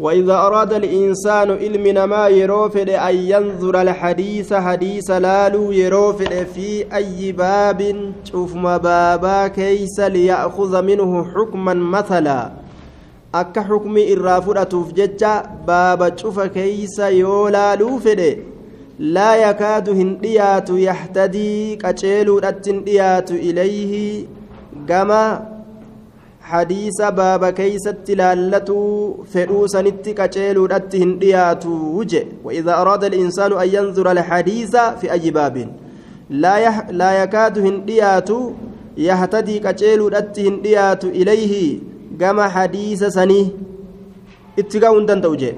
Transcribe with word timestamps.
وإذا 0.00 0.34
أراد 0.34 0.72
الإنسان 0.72 1.50
علم 1.50 2.08
ما 2.10 2.28
يروفد 2.28 2.90
أن 2.90 3.14
ينظر 3.16 3.80
الحديث 3.82 4.52
حديث 4.52 5.10
لالو 5.10 5.72
يروفد 5.72 6.46
في 6.54 6.94
أي 6.94 7.32
باب 7.32 8.12
شوف 8.24 8.54
ما 8.54 8.76
بابا 8.76 9.48
كيس 9.48 10.00
ليأخذ 10.00 10.82
منه 10.82 11.24
حكما 11.24 11.74
مثلا 11.74 12.66
akka 13.36 13.62
xukmi 13.68 14.02
irraa 14.12 14.40
fudhatuuf 14.40 14.92
jecha 14.96 15.32
baaba 15.66 16.10
cufa 16.20 16.48
keeysa 16.54 17.08
yoo 17.12 17.50
laaluu 17.56 17.98
fedhe 18.04 18.28
laa 19.16 19.34
yakaadu 19.36 19.96
hin 19.98 20.12
dhiyaatu 20.22 20.78
yahtadii 20.82 21.76
qaceeluudhatti 21.82 22.72
hin 22.72 22.80
dhiyaatu 22.86 23.36
ilayhi 23.48 24.28
gama 24.90 25.20
hadiisa 26.50 27.10
baaba 27.18 27.48
keeysatti 27.58 28.16
laallatuu 28.20 29.24
fedhuu 29.32 29.64
sanitti 29.74 30.14
qaceeluudhatti 30.20 30.98
hin 31.02 31.12
dhiyaatu 31.22 31.72
wuje 31.96 32.22
waidaa 32.44 32.76
araada 32.82 33.06
alinsaanu 33.10 33.58
an 33.64 33.72
yanzura 33.74 34.10
alhadiisa 34.16 34.84
fi 35.00 35.10
ayi 35.16 35.32
baabin 35.38 35.68
laa 37.00 37.12
yakaadu 37.20 37.62
hin 37.66 37.82
dhiyaatu 37.90 38.38
yahtadii 39.08 39.58
qaceeluudhatti 39.66 40.42
hin 40.48 40.62
dhiyaatu 40.68 41.10
ilayhi 41.22 41.64
gama 42.24 42.48
hadiisa 42.58 43.10
sanii 43.18 43.44
itti 44.64 44.78
ga'uu 44.86 44.98
hin 45.00 45.08
danda'u 45.12 45.36
jee 45.44 45.54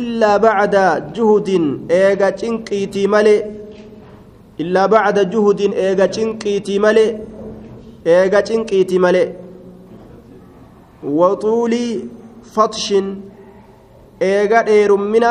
illaa 0.00 0.34
bacda 0.48 0.84
juhudin 1.16 1.72
eega 2.02 2.32
cinqiitii 2.42 3.06
malee 3.16 3.40
illaa 4.64 4.88
bacda 4.94 5.30
juhudin 5.34 5.72
eega 5.88 6.08
cinqiitii 6.18 6.78
malee 6.86 7.10
eega 8.14 8.42
cinqiitii 8.50 8.98
malee 9.06 9.28
waxuulii 11.02 12.08
fatshin 12.54 13.06
eega 14.20 14.62
dheerummina 14.68 15.30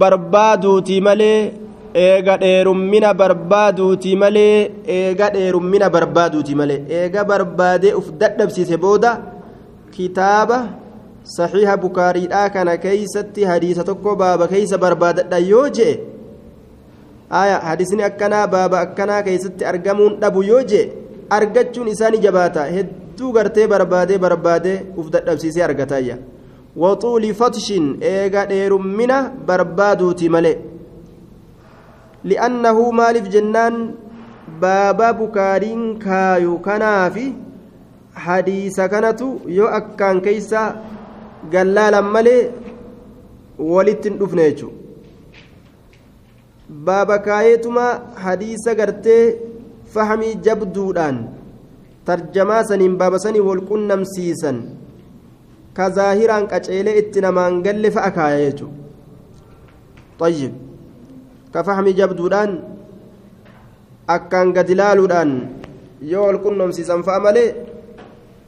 barbaaduutii 0.00 1.00
malee 1.00 1.52
eega 1.94 2.36
dheerummina 2.42 3.14
barbaaduutii 3.14 4.16
malee 4.16 4.70
eega 4.86 5.30
dheerummina 5.34 5.90
barbaaduutii 5.90 6.54
malee. 6.54 6.80
Eega 6.88 7.24
barbaadee 7.24 7.94
uf 8.00 8.08
dadhabsiise 8.20 8.76
booda 8.84 9.10
kitaaba 9.94 10.58
saxiiha 11.36 11.76
bukaariidhaa 11.76 12.48
kana 12.54 12.76
keeysatti 12.84 13.44
hadiisa 13.50 13.84
tokko 13.84 14.16
baaba 14.16 14.48
keeysa 14.48 14.78
barbaadadha 14.78 15.38
yoo 15.38 15.68
jee 15.68 15.94
aya 17.40 17.58
hadisni 17.68 18.02
akkanaa 18.02 18.46
baaba 18.54 18.80
akkanaa 18.86 19.22
keeysatti 19.26 19.64
argamuun 19.72 20.16
dhabu 20.22 20.42
yoo 20.42 20.62
jee 20.70 20.84
argachuun 21.36 21.88
isaani 21.94 22.18
jabaata 22.24 22.66
gartee 23.32 23.66
barbaadee 23.66 24.18
barbaadee 24.18 24.76
uf 24.96 25.10
dadhabsiisee 25.14 25.64
argatayya 25.68 26.16
waxuuli 26.76 27.34
fatshin 27.34 27.86
eega 28.12 28.46
dheerummina 28.52 29.18
barbaaduuti 29.46 30.28
malee 30.28 30.56
li'annahu 32.24 32.92
maaliif 32.92 33.28
jennaan? 33.34 33.76
Baaba 34.62 35.12
bukaariin 35.18 35.98
kaayu 35.98 36.58
kanaafi 36.58 37.34
hadiisa 38.24 38.88
kanatu 38.88 39.40
yoo 39.56 39.68
akkaan 39.78 40.20
keeysa 40.26 40.62
gallaalan 41.52 42.04
malee 42.16 42.42
walitti 43.58 44.08
hin 44.08 44.18
dhufne 44.20 44.44
jechuudha 44.50 44.76
baaba 46.88 47.18
kaayeetuma 47.28 47.86
hadiisa 48.24 48.74
gartee 48.80 49.22
fahamii 49.94 50.34
jabduudhaan 50.48 51.18
tarjamaa 52.06 52.62
saniin 52.68 52.96
baaba 53.00 53.18
sanii 53.24 53.40
wal 53.48 53.62
qunnamsiisan 53.70 54.56
ka 55.76 55.90
zaahiraan 55.96 56.46
qaceelee 56.52 56.98
itti 57.02 57.20
namaan 57.24 57.62
galle 57.66 57.90
fa'a 57.96 58.10
kaaya 58.18 58.38
jechuudha 58.46 58.80
طيب 60.22 60.52
كفهمي 61.54 61.92
جبدودان 61.98 62.50
akkaan 64.06 64.52
gadi 64.54 64.74
laaluudhaan 64.74 65.30
yoo 66.12 66.26
wal 66.26 66.38
qunnamsiisan 66.44 67.02
fa'a 67.06 67.20
malee 67.24 67.54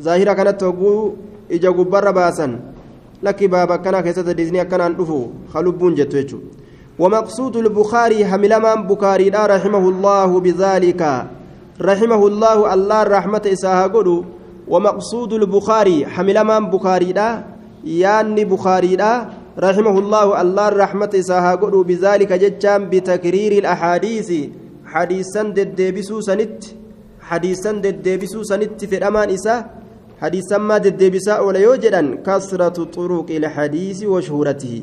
zaahira 0.05 0.35
kanatti 0.39 0.65
hogguu 0.65 0.99
ija 1.57 1.71
gubbarra 1.79 2.13
baasan 2.13 2.53
lakki 3.27 3.49
baaba 3.49 3.75
akkanaa 3.79 4.03
keessatti 4.07 4.31
hadiisni 4.35 4.61
akkanaan 4.65 4.95
dhufu 4.99 5.19
halubbuun 5.55 5.97
jettu 5.99 6.17
jechuudha 6.21 6.63
ومقصود 6.99 7.57
البخاري 7.57 8.27
حملمان 8.31 8.87
بخاري 8.87 9.31
لا 9.35 9.47
رحمه 9.47 9.85
الله 9.93 10.31
بذلك 10.41 11.03
رحمه 11.81 12.27
الله 12.27 12.75
الله 12.75 13.03
رحمة 13.03 13.43
إساها 13.47 13.87
قدو 13.87 14.25
ومقصود 14.69 15.33
البخاري 15.33 16.07
حملمان 16.07 16.71
بخاري 16.71 17.13
لا 17.13 17.45
ياني 17.85 18.45
بخاري 18.45 18.97
لا 18.97 19.29
رحمه 19.59 19.99
الله 19.99 20.41
الله 20.43 20.69
رحمة 20.69 21.11
إساها 21.15 21.55
قدو 21.55 21.83
بذلك 21.83 22.33
ججام 22.33 22.91
بتكرير 22.91 23.53
الأحاديث 23.53 24.31
حديثا 24.87 25.43
ددبسو 25.43 26.21
سنت 26.21 26.65
حديثا 27.21 27.73
ددبسو 27.73 28.43
سنت 28.43 28.85
في 28.85 28.97
الأمان 28.99 29.31
إساه 29.31 29.65
حديثا 30.23 30.59
ما 30.59 30.79
ددبسا 30.79 31.41
ولا 31.41 31.59
يوجدا 31.59 32.23
كثرة 32.27 32.79
طرق 32.85 33.29
الحديث 33.31 34.05
وشهرته 34.05 34.83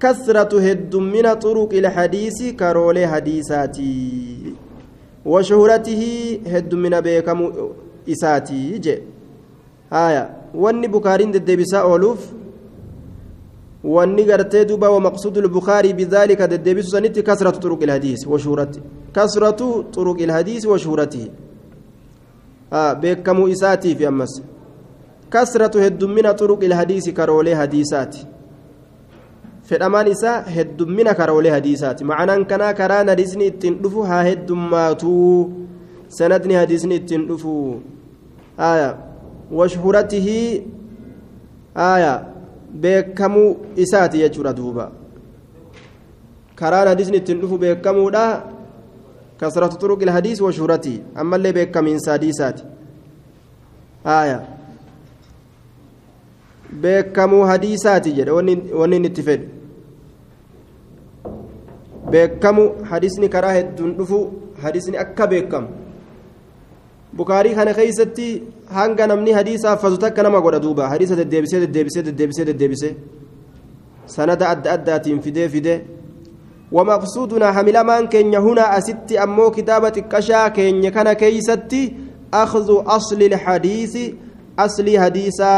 كثرة 0.00 0.52
هد 0.60 0.96
من 0.96 1.26
طرق 1.34 1.72
الحديث 1.72 2.38
كرول 2.60 3.06
حديثاتي 3.06 4.53
هد 5.26 6.74
من 6.74 7.00
بيكم 7.00 7.52
إساتي 8.08 8.78
جي. 8.78 9.02
آية. 9.92 10.36
واني 10.54 10.88
بكارين 10.88 11.30
ددبسا 11.30 11.78
أولوف. 11.78 12.32
واني 13.84 14.32
قرتي 14.32 14.64
دوبا 14.64 14.88
ومقصود 14.88 15.38
البخاري 15.38 15.92
بذلك 15.92 16.42
ددبسو 16.42 16.88
سنتي 16.90 17.22
كثرة 17.22 17.50
طرق 17.50 17.82
الحديث 17.82 18.28
وشهرته 18.28 18.80
كثرة 19.14 19.82
طرق 19.92 20.18
الحديث 20.20 20.66
وشهرته 20.66 21.28
آه 22.72 22.92
بيكم 22.92 23.50
إساتي 23.50 23.94
في 23.94 24.08
أمس. 24.08 24.42
كثرة 25.32 25.84
هد 25.84 26.04
من 26.04 26.32
طرق 26.32 26.64
الحديث 26.64 27.08
كرول 27.10 27.56
حديثاتي. 27.56 28.26
Fedhamaan 29.68 30.08
isaa 30.08 30.42
heddummina 30.56 31.14
karoolee 31.14 31.52
hadiisaati 31.56 32.04
macanaan 32.10 32.46
kanaa 32.46 32.74
karaan 32.80 33.08
hadiisni 33.08 33.46
ittiin 33.52 33.78
dhufu 33.82 34.02
haa 34.10 34.22
heddummaatu 34.28 35.12
sanadni 36.18 36.54
hadiisni 36.54 36.96
ittiin 37.00 37.26
dhufu 37.28 37.54
aya 38.70 38.90
washhuratihii 39.60 40.62
aya 41.74 42.12
beekamuu 42.86 43.48
isaati 43.86 44.18
jechuudha 44.24 44.52
duuba 44.60 44.90
karaan 46.54 46.88
hadiisni 46.88 47.16
ittiin 47.22 47.40
dhufu 47.40 47.58
beekamuudha 47.64 48.26
kasratu 49.40 49.78
turuqil 49.78 50.10
hadiis 50.18 50.40
washhuratii 50.40 50.98
ammallee 51.24 51.52
beekamiinsa 51.52 52.12
hadiisaati 52.12 52.64
aya 54.18 54.38
beekamuu 56.80 57.42
hadiisaati 57.52 58.12
jedhe 58.12 58.30
wanni 58.30 59.06
itti 59.06 59.22
fedhu 59.22 59.53
beekamu 62.14 62.64
hadisni 62.90 63.28
karaa 63.34 63.54
hedduun 63.58 63.94
dhufu 63.98 64.18
hadisni 64.64 65.00
akka 65.04 65.26
beekamu 65.32 65.68
bukaarii 67.20 67.54
kana 67.58 67.74
keeysatti 67.78 68.28
hanga 68.78 69.06
namni 69.12 69.36
hadiisa 69.38 69.70
haffazu 69.70 69.98
takka 70.04 70.22
nama 70.26 70.40
godha 70.46 70.60
duuba 70.66 70.88
hadiisa 70.92 71.18
deddeebisee 71.20 71.60
deddeebisee 71.64 72.04
deddeebisee 72.08 72.46
deddeebisee 72.50 72.94
sanada 74.16 74.48
adda 74.54 74.72
addaatiin 74.78 75.20
fidee 75.26 75.48
fidee 75.56 75.80
ومقصودنا 76.74 77.52
حملمان 77.52 78.06
كين 78.10 78.34
هنا 78.34 78.78
أست 78.78 79.12
أمو 79.12 79.50
كتابة 79.50 80.10
كشا 80.10 80.48
كين 80.48 80.88
كان 80.90 81.12
كيستي 81.12 81.82
أخذ 82.34 82.68
أصل 82.86 83.20
الحديث 83.22 83.94
أصل 84.58 84.86
حديثا 84.98 85.54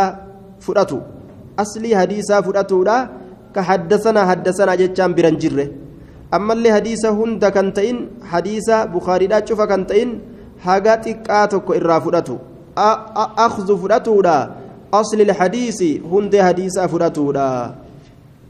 aslii 1.56 1.92
hadiisaa 1.92 2.42
fudhatuudha 2.42 2.96
ka 3.52 3.62
haddasana 3.62 4.26
haddasana 4.30 4.76
jechaan 4.76 5.14
biran 5.14 5.36
jirre 5.42 5.64
ammallee 6.30 6.70
hadiisa 6.70 7.10
hunda 7.10 7.50
kan 7.50 7.72
ta'in 7.72 8.08
hadiisa 8.20 8.86
bukaariidhaa 8.86 9.42
cufa 9.42 9.66
kan 9.66 9.86
ta'in 9.86 10.20
haga 10.66 10.98
xiqqaa 11.06 11.46
tokko 11.48 11.74
irraa 11.74 12.00
fudhatu 12.00 12.38
akhzu 13.46 13.78
fudhatuudha 13.78 14.36
asli 14.92 15.24
lhadiisi 15.24 15.90
hundee 16.12 16.46
hadiisaa 16.48 16.88
fudhatuudha 16.88 17.74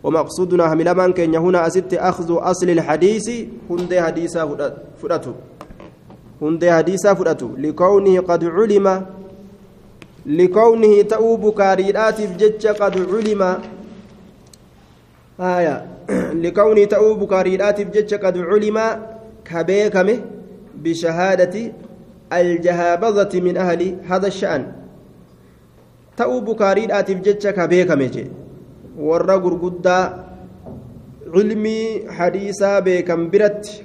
ومقصودنا 0.07 0.73
هملمان 0.73 1.13
كن 1.13 1.35
هنا 1.35 1.67
أست 1.67 1.95
أخذ 1.95 2.31
أصل 2.39 2.69
الحديث 2.71 3.27
هندي 3.71 4.03
حديثا 4.03 4.43
فدته 5.03 5.35
هندي 6.43 6.73
حديثا 6.73 7.15
فدته 7.15 7.51
لكونه 7.59 8.21
قد 8.21 8.45
علم 8.45 8.87
لكونه 10.27 11.03
تأو 11.03 11.37
بكاريات 11.37 12.21
جج 12.21 12.67
قد 12.67 12.95
علم 13.13 13.43
آية 15.41 15.87
لكونه 16.45 16.85
تأو 16.85 17.15
بكاريات 17.15 17.81
جج 17.81 18.15
قد 18.15 18.39
علم 18.39 18.79
كبيكمه 19.45 20.19
بشهادة 20.75 21.73
الجهابذة 22.33 23.41
من 23.41 23.57
أهل 23.57 23.97
هذا 24.09 24.27
الشأن 24.27 24.73
تأو 26.17 26.41
بكاريات 26.41 27.11
كبيكمه 27.59 28.17
warra 28.97 29.39
gurguddaa 29.39 30.25
cilmii 31.33 32.07
hadiisaa 32.19 32.81
beekan 32.81 33.27
biratti 33.31 33.85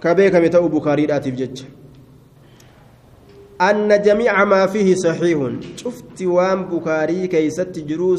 ka 0.00 0.14
beekame 0.14 0.48
ta'uu 0.50 0.72
bukaariidhaatiif 0.78 1.36
jecha. 1.42 1.66
أن 3.60 4.02
جميع 4.02 4.44
ما 4.44 4.66
فيه 4.66 4.94
صحيح 4.94 5.38
شفت 5.76 6.22
وان 6.22 6.64
بكاري 6.64 7.26
كيست 7.28 7.78
جرو 7.78 8.16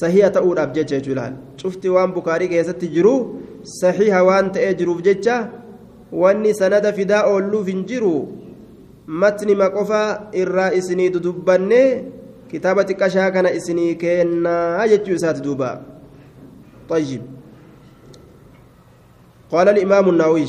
صحيحا 0.00 0.28
صحيحة 0.28 0.28
تقول 0.28 0.58
أبجد 0.58 1.02
جلال 1.02 1.34
شفت 1.56 1.86
وان 1.86 2.10
بكاري 2.16 2.48
كيست 2.48 2.84
جرو 2.84 3.14
صحيحة 3.64 4.22
وان 4.22 4.52
تأجرو 4.52 4.94
بجد 4.94 5.28
واني 6.12 6.52
سند 6.52 6.86
فداء 6.96 7.24
أولو 7.28 7.64
فنجرو 7.64 8.16
متن 9.08 9.50
ما 9.56 9.66
قفا 9.76 10.02
إرى 10.40 10.78
إسني 10.78 11.08
ددبني 11.14 11.82
كتابة 12.50 12.88
كشا 13.00 13.28
كان 13.28 13.46
إسني 13.46 13.94
كينا 13.94 14.84
يجو 14.84 15.16
سات 15.16 15.38
دوبا 15.44 15.70
طيب 16.88 17.22
قال 19.52 19.68
الإمام 19.68 20.08
النووي 20.08 20.46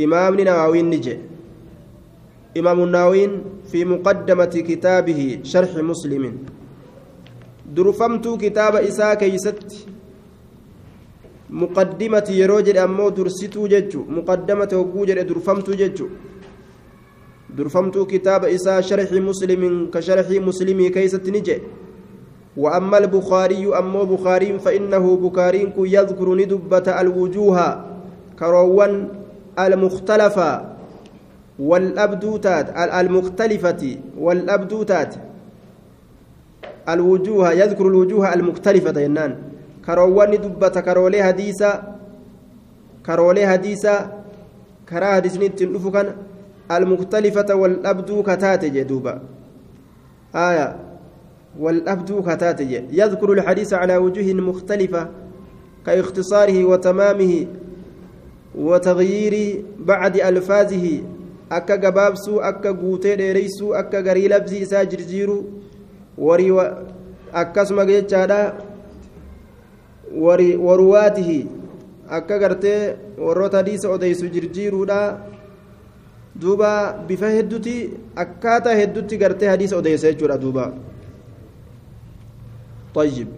إمام 0.00 0.34
نووي 0.40 0.82
نجي 0.82 1.16
إمام 2.58 2.78
النووي 2.86 3.24
في 3.70 3.84
مقدمة 3.84 4.54
كتابه 4.68 5.20
شرح 5.42 5.70
مسلم 5.76 6.24
درفمت 7.76 8.26
كتاب 8.40 8.74
إساء 8.76 9.14
كيست 9.14 9.86
مقدمة 11.50 12.28
يروجد 12.30 12.76
أمو 12.76 13.08
درستو 13.08 13.66
ججو 13.66 14.00
مقدمة 14.08 14.68
وجوجد 14.72 15.18
درفمت 15.26 15.70
ججو 15.70 16.06
درفمت 17.56 17.96
كتاب 18.12 18.44
إساء 18.44 18.80
شرح 18.80 19.12
مسلم 19.12 19.90
كشرح 19.94 20.28
مسلم 20.30 20.88
كيست 20.88 21.28
نجي 21.28 21.58
وأما 22.56 22.98
البخاري 22.98 23.62
أمو 23.78 24.04
بخاري 24.04 24.58
فإنه 24.58 25.04
بخاري 25.16 25.72
يذكر 25.78 26.28
ندبة 26.34 26.86
الوجوه 27.00 27.58
كروان 28.38 29.08
المختلفة 29.58 30.50
والأبدوتات 31.58 32.66
المختلفة 33.00 33.82
والأبدوتات 34.18 35.14
الوجوه 36.88 37.52
يذكر 37.52 37.86
الوجوه 37.86 38.34
المختلفة 38.34 39.00
ينان 39.00 39.36
كروان 39.86 40.30
دبة 40.30 40.68
كرولي 40.68 41.22
حديثة 41.22 41.82
كرولي 43.06 43.46
حديثة 43.46 44.18
كرا 44.88 45.06
حديثني 45.14 45.48
تنفكن 45.48 46.06
المختلفة 46.70 47.54
والأبدو 47.54 48.22
كتات 48.22 48.64
جدوبا 48.64 49.22
آية. 50.34 50.76
والأبدو 51.58 52.22
كتات 52.22 52.60
يذكر 53.00 53.32
الحديث 53.32 53.72
على 53.72 53.96
وجوه 53.96 54.32
مختلفة 54.34 55.08
كاختصاره 55.86 56.64
وتمامه 56.64 57.46
وتغيير 58.54 59.64
بعد 59.78 60.16
ألفاظه. 60.16 61.02
أكا 61.52 61.76
جبابسو 61.76 62.40
أكا 62.40 62.70
قوتي 62.70 63.16
ديريسو 63.16 63.74
أكا 63.74 64.00
غري 64.00 64.28
لبزي 64.28 64.62
إسا 64.62 64.82
جرجيرو 64.82 65.44
جيتشادا 67.86 68.42
وري 70.14 70.56
ورواته 70.56 71.30
أكا 72.10 72.36
غرتي 72.38 72.74
وروتا 73.18 73.60
ديس 73.60 73.84
أوديسو 73.84 74.26
جرجيرو 74.26 74.84
دا 74.84 75.18
دوبا 76.36 77.04
بفا 77.08 77.28
هدوتي 77.40 77.76
أكاتا 78.18 78.82
هدوتي 78.82 79.16
غرتي 79.22 79.50
حديث 79.50 79.72
أوديسو 79.72 80.10
جورا 80.10 80.36
دوبا 80.36 80.66
طيب 82.94 83.28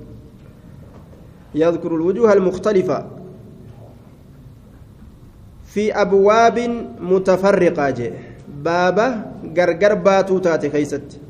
يذكر 1.54 1.94
الوجوه 1.94 2.32
المختلفة 2.32 2.98
في 5.66 5.92
أبواب 5.92 6.58
متفرقة 7.00 8.12
بابا 8.64 9.08
غرغر 9.56 9.94
باتو 9.94 10.38
تاتي 10.38 10.68
كيست 10.68 11.20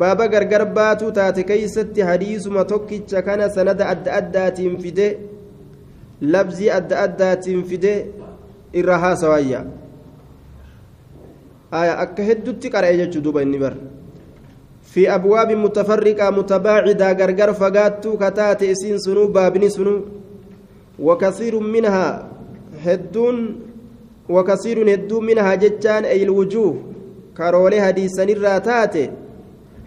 بابا 0.00 0.26
غرغر 0.32 0.64
باتو 0.64 1.10
تاتي 1.10 1.42
كيست 1.42 2.00
حديث 2.08 2.46
ما 2.46 2.62
توكيتش 2.62 3.14
كان 3.26 3.40
سند 3.54 3.80
أد 3.80 4.08
أداتين 4.08 4.76
فيدي 4.82 5.08
لبزي 6.22 6.66
أد 6.76 6.92
أداتين 6.92 7.62
فيدي 7.68 7.94
إرها 8.76 9.14
سوايا 9.14 9.60
آية 11.74 12.02
أكا 12.02 12.22
هدوتي 12.32 12.68
قرأي 12.68 12.96
جتشو 13.00 13.20
دوبا 13.20 13.42
النبر 13.42 13.74
في 14.82 15.14
أبواب 15.14 15.50
متفرقة 15.52 16.30
متباعدة 16.30 17.12
غرغر 17.18 17.50
فقاتو 17.60 18.10
كتاتي 18.22 18.72
إسين 18.72 18.98
سنو 19.04 19.26
بابني 19.34 19.68
سنو 19.76 19.94
وكثير 21.06 21.54
منها 21.60 22.36
hedduun 22.84 23.38
wakasiiruun 24.28 24.88
hedduu 24.88 25.20
minhaa 25.28 25.56
jechaan 25.56 26.04
ayilwujuuh 26.14 26.74
karoolee 27.38 27.80
hadiisanirraa 27.84 28.60
taate 28.68 29.10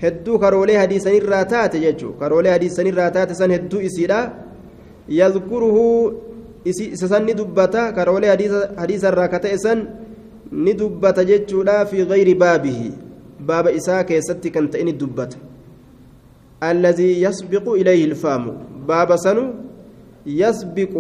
hedduu 0.04 0.40
karoolee 0.44 0.78
hadiisanirraa 0.82 1.46
taate 1.54 1.80
jechuu 1.86 2.14
karoolee 2.22 2.52
hadiisanirraa 2.56 3.12
taate 3.18 3.36
san 3.42 3.52
hedduu 3.56 3.82
isiidha 3.90 4.20
yadkuruhu 5.20 5.86
isa 6.66 7.08
san 7.08 7.26
ni 7.26 7.34
dubbata 7.34 7.92
karoolee 7.98 8.30
hadiisarraa 8.82 9.28
ka 9.28 9.40
ta'e 9.46 9.58
san 9.66 9.88
ni 10.52 10.74
dubbata 10.74 11.26
jechuudha 11.32 11.86
fi 11.86 12.06
gayri 12.06 12.36
baabihi 12.36 12.92
baaba 13.52 13.72
isaa 13.72 14.04
keessatti 14.04 14.52
kan 14.52 14.70
ta'e 14.70 14.84
ni 14.84 14.94
dubbata 14.94 15.38
الذي 16.60 17.24
يسبق 17.24 17.70
إليه 17.72 18.06
الفام 18.12 18.44
باب 18.88 19.16
سنو 19.16 19.44
يسبق 20.28 20.94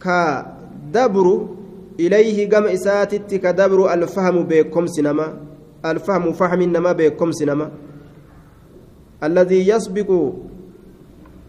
كا 0.00 0.56
dabru 0.92 1.56
ilayhi 1.98 2.46
gama 2.46 2.72
isaatitti 2.72 3.38
ka 3.38 3.52
dabru 3.52 3.88
alfahamu 3.88 4.44
beekomsi 4.44 5.02
nama 5.02 5.32
alfahamu 5.82 6.34
fahmin 6.34 6.70
nama 6.72 6.94
beekomsi 6.94 7.46
nama 7.46 7.70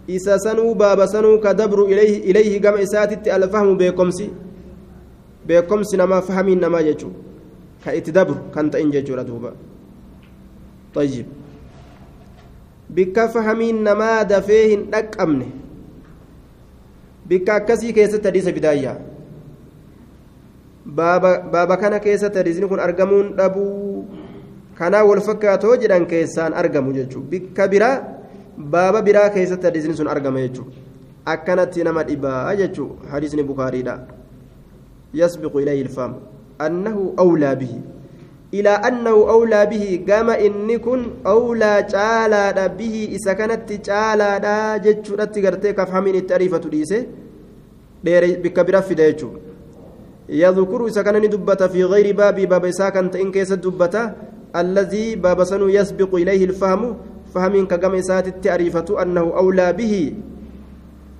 isa 0.07 0.39
sanuu 0.39 0.75
baaba 0.75 1.07
sanuu 1.07 1.39
ka 1.39 1.53
dabru 1.53 1.87
ilayhi 1.89 2.59
gama 2.59 2.81
isaatitti 2.81 3.29
alfahamu 3.29 3.75
beekomsi 3.75 4.29
beekomsi 5.47 5.97
nama 5.97 6.21
fahmin 6.21 6.59
nama 6.59 6.83
jechuu 6.83 7.11
ka 7.83 7.91
itti 7.93 8.11
dabru 8.11 8.51
kan 8.55 8.71
ta'in 8.71 8.91
jechuudha 8.91 9.23
duuba 9.23 9.51
طيب 10.95 11.25
bikka 12.89 13.27
fahamiin 13.27 13.83
namaa 13.83 14.23
dafee 14.23 14.67
hin 14.71 14.87
dhaqqabne 14.91 15.47
bikka 17.27 17.55
akkasii 17.59 17.91
keessatti 17.97 18.27
hadiisa 18.29 18.51
bidaayyaa 18.55 18.95
baaba 21.51 21.77
kana 21.81 21.99
keessatti 21.99 22.39
hadiisni 22.41 22.69
kun 22.71 22.79
argamuun 22.79 23.33
dhabuu 23.39 24.07
kanaa 24.79 25.03
wal 25.09 25.21
fakkaatoo 25.27 25.75
jedhan 25.83 26.05
keessaan 26.13 26.53
argamu 26.61 26.93
jechuudha 26.97 27.29
bikka 27.33 27.67
biraa 27.73 27.95
baaba 28.73 29.01
biraa 29.07 29.29
keessatti 29.35 29.67
hadiisni 29.69 29.97
sun 29.99 30.09
argama 30.15 30.43
jechuudha 30.45 30.85
akkanatti 31.33 31.85
nama 31.87 32.03
dhibaa 32.09 32.55
jechuudha 32.61 33.11
hadiisni 33.13 33.47
bukaariidha 33.51 33.95
yasbiqu 35.21 35.63
ilayhi 35.63 35.85
ilfaamu 35.85 36.19
annahu 36.67 37.05
awlaa 37.25 37.55
bihi 37.61 37.79
ilaa 38.59 38.77
annahu 38.89 39.25
awlaa 39.35 39.65
bihi 39.73 39.97
gama 40.09 40.37
inni 40.49 40.77
kun 40.85 41.01
awlaa 41.35 41.79
caalaadha 41.95 42.69
bihi 42.79 43.03
isa 43.17 43.35
kanatti 43.41 43.81
caalaadha 43.89 44.55
jechuudhatti 44.85 45.45
gartee 45.47 45.73
kafhamiin 45.81 46.21
itti 46.21 46.37
ariifatu 46.39 46.73
dhiise 46.75 46.97
dheere 48.05 48.31
bikka 48.45 48.67
biraa 48.69 48.87
fida 48.91 49.11
jechuudha 49.11 49.45
يذكر 50.29 50.87
إذا 50.87 51.01
كان 51.01 51.23
ندبت 51.23 51.63
في 51.63 51.83
غير 51.83 52.15
باب 52.15 52.35
باب 52.35 52.65
إساء 52.65 52.89
كانت 52.89 53.15
إن 53.15 53.31
كيس 53.31 53.53
دبت 53.63 53.95
الذي 54.57 55.15
باب 55.15 55.43
سنو 55.43 55.67
يسبق 55.67 56.15
إليه 56.15 56.45
الفهم 56.45 56.97
فهم 57.33 57.65
كجم 57.65 57.93
إساء 57.95 58.27
التعريفة 58.27 59.01
أنه 59.01 59.21
أولى 59.37 59.73
به. 59.73 60.13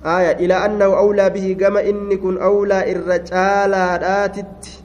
آية 0.04 0.32
إلى 0.44 0.54
أنه 0.54 0.84
أولى 0.84 1.30
به 1.30 1.56
كما 1.60 1.80
إن 1.88 2.14
كن 2.16 2.38
أولى 2.38 2.92
الرجال 2.92 3.74
آتت 4.24 4.82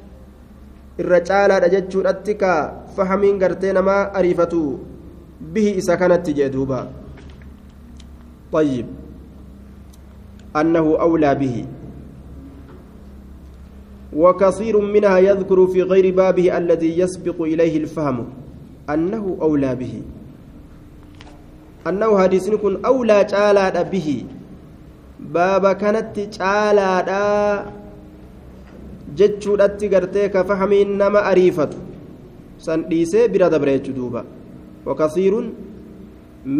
الرجال 0.99 1.51
رجت 1.63 1.95
أتك 2.05 2.43
فهم 2.97 3.21
قرتين 3.43 3.79
ما 3.79 4.19
أريفة 4.19 4.77
به 5.53 5.67
إذا 5.77 5.95
كانت 5.95 6.25
تجدوبا 6.25 6.81
طيب. 8.53 8.85
أنه 10.55 10.85
أولى 11.01 11.35
به. 11.35 11.65
وكثير 14.13 14.75
منها 14.81 15.17
يذكر 15.17 15.67
في 15.67 15.81
غير 15.81 16.15
بابه 16.15 16.57
الذي 16.57 16.99
يسبق 16.99 17.41
إليه 17.41 17.77
الفهم. 17.77 18.42
annahu 18.87 19.37
awlaa 19.47 19.75
bihi 19.75 20.03
annahu 21.91 22.15
hadiisni 22.21 22.57
kun 22.63 22.79
awlaa 22.91 23.23
caalaadha 23.33 23.83
bihi 23.93 24.17
baaba 25.35 25.75
kanatti 25.83 26.27
caalaadha 26.37 27.19
jechuudhatti 29.19 29.89
gartee 29.93 30.27
ka 30.35 30.43
fahamiin 30.49 30.97
nama 31.01 31.23
ariifatu 31.31 31.77
san 32.65 32.83
dhiisee 32.89 33.27
bira 33.35 33.49
dabra 33.53 33.77
jechu 33.77 33.93
duuba 33.99 34.25
wakasiirun 34.85 35.47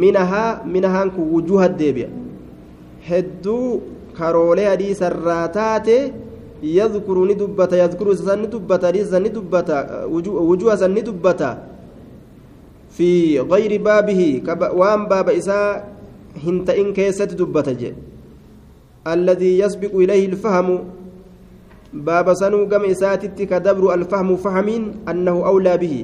minahaa 0.04 0.64
minahaan 0.76 1.12
kun 1.16 1.28
wujuuhat 1.34 1.76
deebi'a 1.82 2.10
hedduu 3.10 3.68
karoolee 4.20 4.70
hadiisarraa 4.72 5.46
taate 5.60 5.98
yadkuru 6.78 7.26
ni 7.30 7.36
dubbata 7.36 7.76
yadkuru 7.84 8.14
isa 8.16 8.26
san 8.32 8.42
ni 8.42 8.48
dubbata 8.56 8.88
hadiisa 8.88 9.12
san 10.84 10.94
ni 10.96 11.02
dubbata 11.12 11.50
في 12.98 13.40
غير 13.40 13.82
بابه 13.82 14.42
وان 14.74 15.06
باب 15.06 15.30
إساء 15.30 15.94
هنتئن 16.46 16.94
كيست 16.94 17.34
دبت 17.34 17.68
الذي 19.08 19.60
يسبق 19.60 19.94
إليه 19.96 20.26
الفهم 20.26 20.68
باب 21.94 22.34
سنو 22.34 22.66
قم 22.66 22.84
إساتت 22.90 23.38
كدبر 23.42 23.94
الفهم 23.94 24.30
فهم 24.36 24.68
أنه 25.10 25.36
أولى 25.46 25.78
به. 25.78 25.96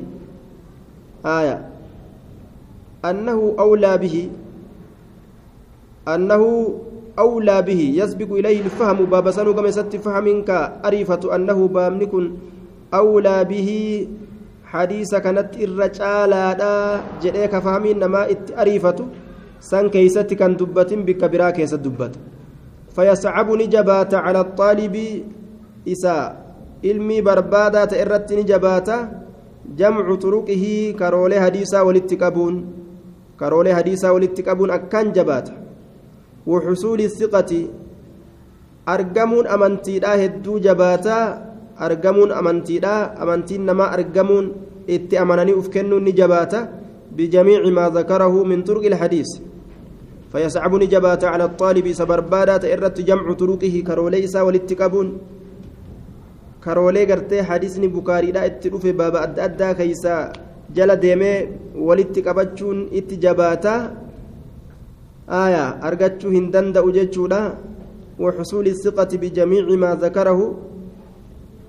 آية. 1.26 1.58
أنه 3.06 3.56
أولى 3.60 3.98
به. 3.98 4.30
أنه 6.08 6.44
أولى 7.20 7.58
به. 7.62 7.82
يسبق 7.96 8.30
إليه 8.34 8.62
الفهم 8.70 9.06
باب 9.06 9.32
سنو 9.32 9.52
قم 9.58 9.66
إسات 9.66 9.96
فهمك 9.96 10.50
أريفة 10.86 11.36
أنه 11.36 11.68
بامنكن 11.68 12.24
أولى 12.94 13.38
به. 13.44 13.70
حديث 14.70 15.16
كانت 15.26 15.52
الرجالة 15.66 16.62
جئك 17.22 17.54
فهمين 17.66 18.00
نما 18.00 18.22
أريفة 18.62 19.00
سن 19.60 19.90
كيست 19.90 20.30
كان 20.40 20.54
دبت 20.60 20.94
بك 20.94 21.22
برا 21.32 21.50
كيست 21.50 21.82
دبت 21.86 22.14
فيصعب 22.96 23.48
نجبات 23.62 24.14
على 24.14 24.40
الطالب 24.46 24.96
إساء 25.88 26.26
علمي 26.86 27.18
بربادة 27.22 27.92
إرت 28.02 28.30
نجبات 28.34 28.90
جمع 29.80 30.06
طرقه 30.16 30.66
كرولي 31.00 31.38
حديثا 31.42 31.82
ولتكبون 31.82 32.56
كرولي 33.40 33.76
حديثا 33.76 34.10
ولتكبون 34.10 34.70
أكان 34.72 35.12
جبات 35.12 35.48
وحصول 36.48 37.00
الثقة 37.02 37.52
أرجمون 38.90 39.48
أمنتيدا 39.48 40.14
هدو 41.80 41.96
جباتا 41.96 42.12
أرجمون 42.12 42.32
أمنتيدا 42.32 43.24
أمنتين 43.24 43.66
نما 43.66 43.94
أرجمون 43.94 44.46
إتي 44.90 45.22
أمنني 45.22 45.54
أفكنون 45.60 46.04
نجباتا 46.04 46.60
بجميع 47.18 47.62
ما 47.70 47.90
ذكره 47.90 48.44
من 48.44 48.64
طرق 48.64 48.86
الحديث 48.86 49.30
فيصعب 50.32 50.76
نجبات 50.76 51.24
على 51.24 51.44
الطالب 51.44 51.92
سبربادات 51.92 52.66
إرت 52.66 53.02
جمع 53.02 53.34
طرقه 53.34 53.84
كرولي 53.88 54.24
إسا 54.26 54.42
ولتكبون 54.42 55.08
كرولي 56.64 57.06
قرتي 57.10 57.44
حديثني 57.44 57.88
بكاري 57.88 58.32
لا 58.32 58.46
اتلوف 58.46 58.88
بابا 58.88 59.24
أدى 59.24 59.42
أدى 59.46 59.74
كيسا 59.74 60.34
جل 60.76 60.96
ديمي 60.96 61.34
ولتكبتشون 61.76 62.78
اتجاباتا 62.94 63.76
آية 65.30 65.64
أرجتشو 65.88 66.28
هندند 66.30 66.78
أجتشولا 66.78 67.42
وحصول 68.20 68.66
الثقة 68.68 69.12
بجميع 69.22 69.66
ما 69.84 69.92
ذكره 69.96 70.40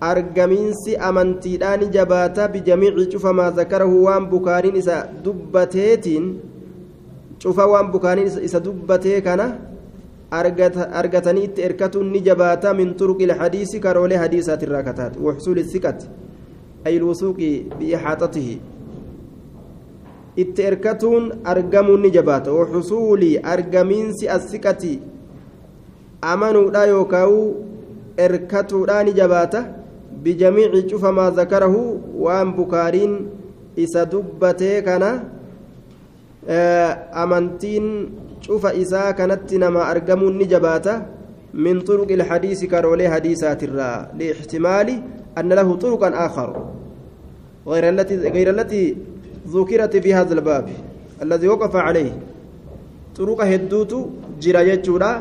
argamiinsi 0.00 0.97
amantiidhaan 0.97 1.90
jabaata 1.97 2.49
bijamiici 2.49 3.07
cufa 3.12 3.33
maa 3.33 3.50
zakarahu 3.50 4.04
waan 4.04 4.26
bukaariin 4.30 4.76
isa 4.76 5.07
dubbateetiin 5.25 6.26
cufa 7.42 7.66
waan 7.66 7.92
bukaaniin 7.92 8.45
isa 8.49 8.61
dubbatee 8.64 9.21
kana 9.21 9.47
argatanii 10.30 11.45
itti 11.45 11.62
erkatuun 11.62 12.11
ni 12.12 12.21
jabaata 12.21 12.75
min 12.75 12.95
turuqi 12.95 13.25
ilhadiisi 13.25 13.80
karoolee 13.80 14.16
hadiisaati 14.25 14.64
irraa 14.71 14.83
kataate 14.83 15.19
waxsuuli 15.28 15.64
siqati 15.64 16.07
ay 16.85 16.99
lwusuuqi 16.99 17.50
biixaaxatihi 17.78 18.61
itti 20.37 20.62
erkatuun 20.62 21.33
argamuun 21.45 22.02
ni 22.02 22.11
jabaata. 22.11 22.52
Waxusuuli 22.52 23.38
argamiinsi 23.38 24.28
asiqati 24.28 25.00
amanuudha 26.23 26.87
yookaa'u 26.87 27.40
erkatuudhaa 28.16 29.02
ni 29.04 29.12
jabaata 29.12 29.64
cufa 30.91 31.12
maa 31.12 31.31
zakarahu 31.31 32.00
waan 32.25 32.55
bukaariin 32.57 33.29
isa 33.77 34.07
dubbatee 34.07 34.83
kana 34.83 35.25
amantiin 37.12 37.87
cufa 38.47 38.75
isaa 38.75 39.12
kanatti 39.12 39.59
nama 39.59 39.87
argamuun 39.89 40.37
ni 40.37 40.47
jabaata 40.47 41.21
min 41.55 41.83
طرق 41.83 42.07
الحديث 42.11 42.65
كرولي 42.65 43.09
حديثات 43.11 43.62
الرا 43.62 44.15
لاحتمال 44.19 44.89
أن 45.39 45.49
له 45.53 45.69
طرقا 45.77 46.27
آخر 46.27 46.49
غير 47.67 47.89
التي 47.89 48.17
غير 48.17 48.50
التي 48.50 48.97
ذكرت 49.49 49.97
في 49.97 50.15
هذا 50.15 50.33
الباب 50.35 50.69
الذي 51.23 51.49
وقف 51.49 51.77
عليه 51.77 52.12
طرق 53.17 53.41
هدوت 53.45 53.93
جرا 54.41 54.61
يجورا 54.61 55.12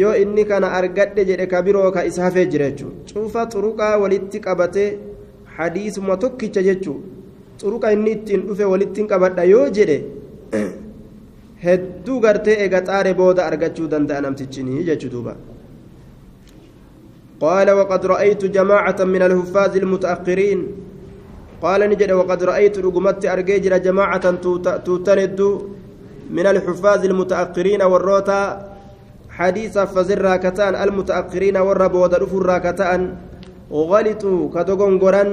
yoo 0.00 0.14
inni 0.22 0.44
kana 0.50 0.68
argadhe 0.78 1.22
jedhe 1.28 1.46
ka 1.52 1.62
biroo 1.66 1.90
ka 1.96 2.04
isa 2.08 2.22
hafee 2.26 2.46
jira 2.52 2.70
jechuudha 2.70 3.12
cufa 3.12 3.42
xuruqaa 3.52 3.94
walitti 4.02 4.40
qabate 4.46 4.84
hadiisuma 5.56 6.16
tokkicha 6.24 6.62
jechuudha 6.68 7.06
xuruqa 7.60 7.92
inni 7.96 8.10
ittiin 8.16 8.42
dhufe 8.48 8.64
walitti 8.72 9.06
qabadha 9.12 9.44
yoo 9.52 9.66
jedhe 9.76 9.98
hedduu 11.66 12.18
gartee 12.24 12.56
eega 12.64 12.80
xaare 12.88 13.12
booda 13.20 13.46
argachuu 13.50 13.88
danda'a 13.94 14.20
namtichinii 14.26 14.84
jechuu 14.90 15.12
duuba 15.14 15.34
قال 17.40 17.70
وقد 17.70 18.06
رأيت 18.06 18.44
جماعة 18.44 18.98
من 19.14 19.22
الحفاظ 19.22 19.72
المتأخرين 19.76 20.60
قال 21.62 21.80
نجد 21.90 22.10
وقد 22.12 22.40
رأيت 22.50 22.78
رقمت 22.78 23.22
أرجيجر 23.34 23.76
جماعة 23.86 24.24
توتند 24.86 25.40
من 26.36 26.46
الحفاظ 26.46 27.00
المتأخرين 27.10 27.82
والروتا 27.82 28.40
حديث 29.38 29.74
فزر 29.94 30.18
راكتان 30.28 30.74
المتأخرين 30.84 31.56
والربود 31.66 32.12
رفر 32.22 32.42
راكتان 32.52 33.00
غلطوا 33.72 34.40
كدغون 34.54 34.94
غران 35.02 35.30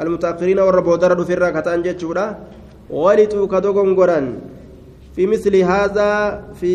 المتأخرين 0.00 0.58
والربود 0.66 1.04
رفر 1.04 1.38
راكتان 1.44 1.78
جتشورا 1.86 2.26
غلطوا 3.04 3.44
كدغون 3.52 3.90
غران 3.98 4.26
في 5.14 5.22
مثل 5.32 5.54
هذا 5.72 6.10
في 6.60 6.74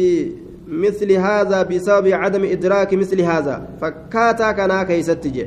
مثل 0.67 1.11
هذا 1.11 1.63
بسبب 1.63 2.07
عدم 2.07 2.43
إدراك 2.45 2.93
مثل 2.93 3.21
هذا. 3.21 3.55
فكاتا 3.81 4.51
كنا 4.51 4.83
كيستجي 4.83 5.45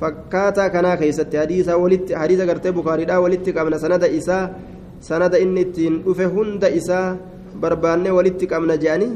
فكاتا 0.00 0.68
كنا 0.68 0.94
كيست 0.94 1.36
حديث 1.36 1.68
ولت 1.68 2.14
حديث 2.14 2.40
غرتي 2.40 2.70
بخاري 2.70 3.04
دا 3.04 3.16
ولت 3.18 3.46
قمنا 3.58 3.78
سند 3.78 4.04
إسا. 4.04 4.38
سند 5.00 5.34
إن 5.34 5.72
تين 5.72 5.94
هند 6.06 6.64
إسا. 6.64 7.16
برباني 7.62 8.10
ولت 8.10 8.40
قمنا 8.52 8.76
جاني. 8.76 9.10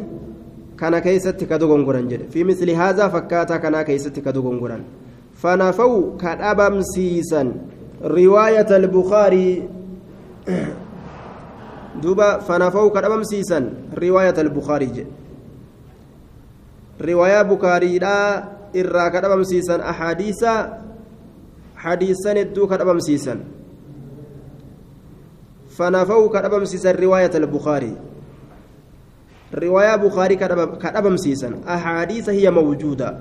Kana 0.80 1.00
keessatti 1.04 1.46
ka 1.46 1.58
dogongoran 1.58 2.08
jedhe 2.08 2.26
fi 2.32 2.44
misli 2.44 2.75
haazaa 2.75 3.10
fakkaataa 3.14 3.58
kanaa 3.64 3.84
keessatti 3.84 4.20
ka 4.25 4.32
dogongoran 4.32 4.82
fanafaw 5.42 5.92
ka 6.22 6.37
dhabamsiisan 6.40 7.49
riwaayata 8.16 8.76
albukaarii 8.80 9.54
duuba 12.02 12.40
fanafaw 12.49 12.87
ka 12.94 13.00
dhabamsiisan 13.04 13.64
riwaayata 14.02 14.40
albukaarii 14.40 14.92
jedhe 14.96 15.12
riwaayaa 17.00 17.44
bukaariidhaa 17.44 18.26
irraa 18.80 19.08
ka 19.12 19.20
dhabamsiisan 19.25 19.80
axaadiisa 19.92 20.52
xadiisan 21.84 22.37
hedduu 22.40 22.66
ka 22.70 22.76
dhabamsiisan 22.80 23.38
fanafaw 25.76 26.22
ka 26.32 26.42
dhabamsiisan 26.44 26.96
riwaayata 26.96 27.38
albukaarii 27.42 27.96
رواية 29.54 29.97
بخاري 29.97 30.37
كدبم 30.83 31.16
سيسن 31.16 31.52
أحاديث 31.69 32.28
هي 32.28 32.50
موجودة 32.50 33.19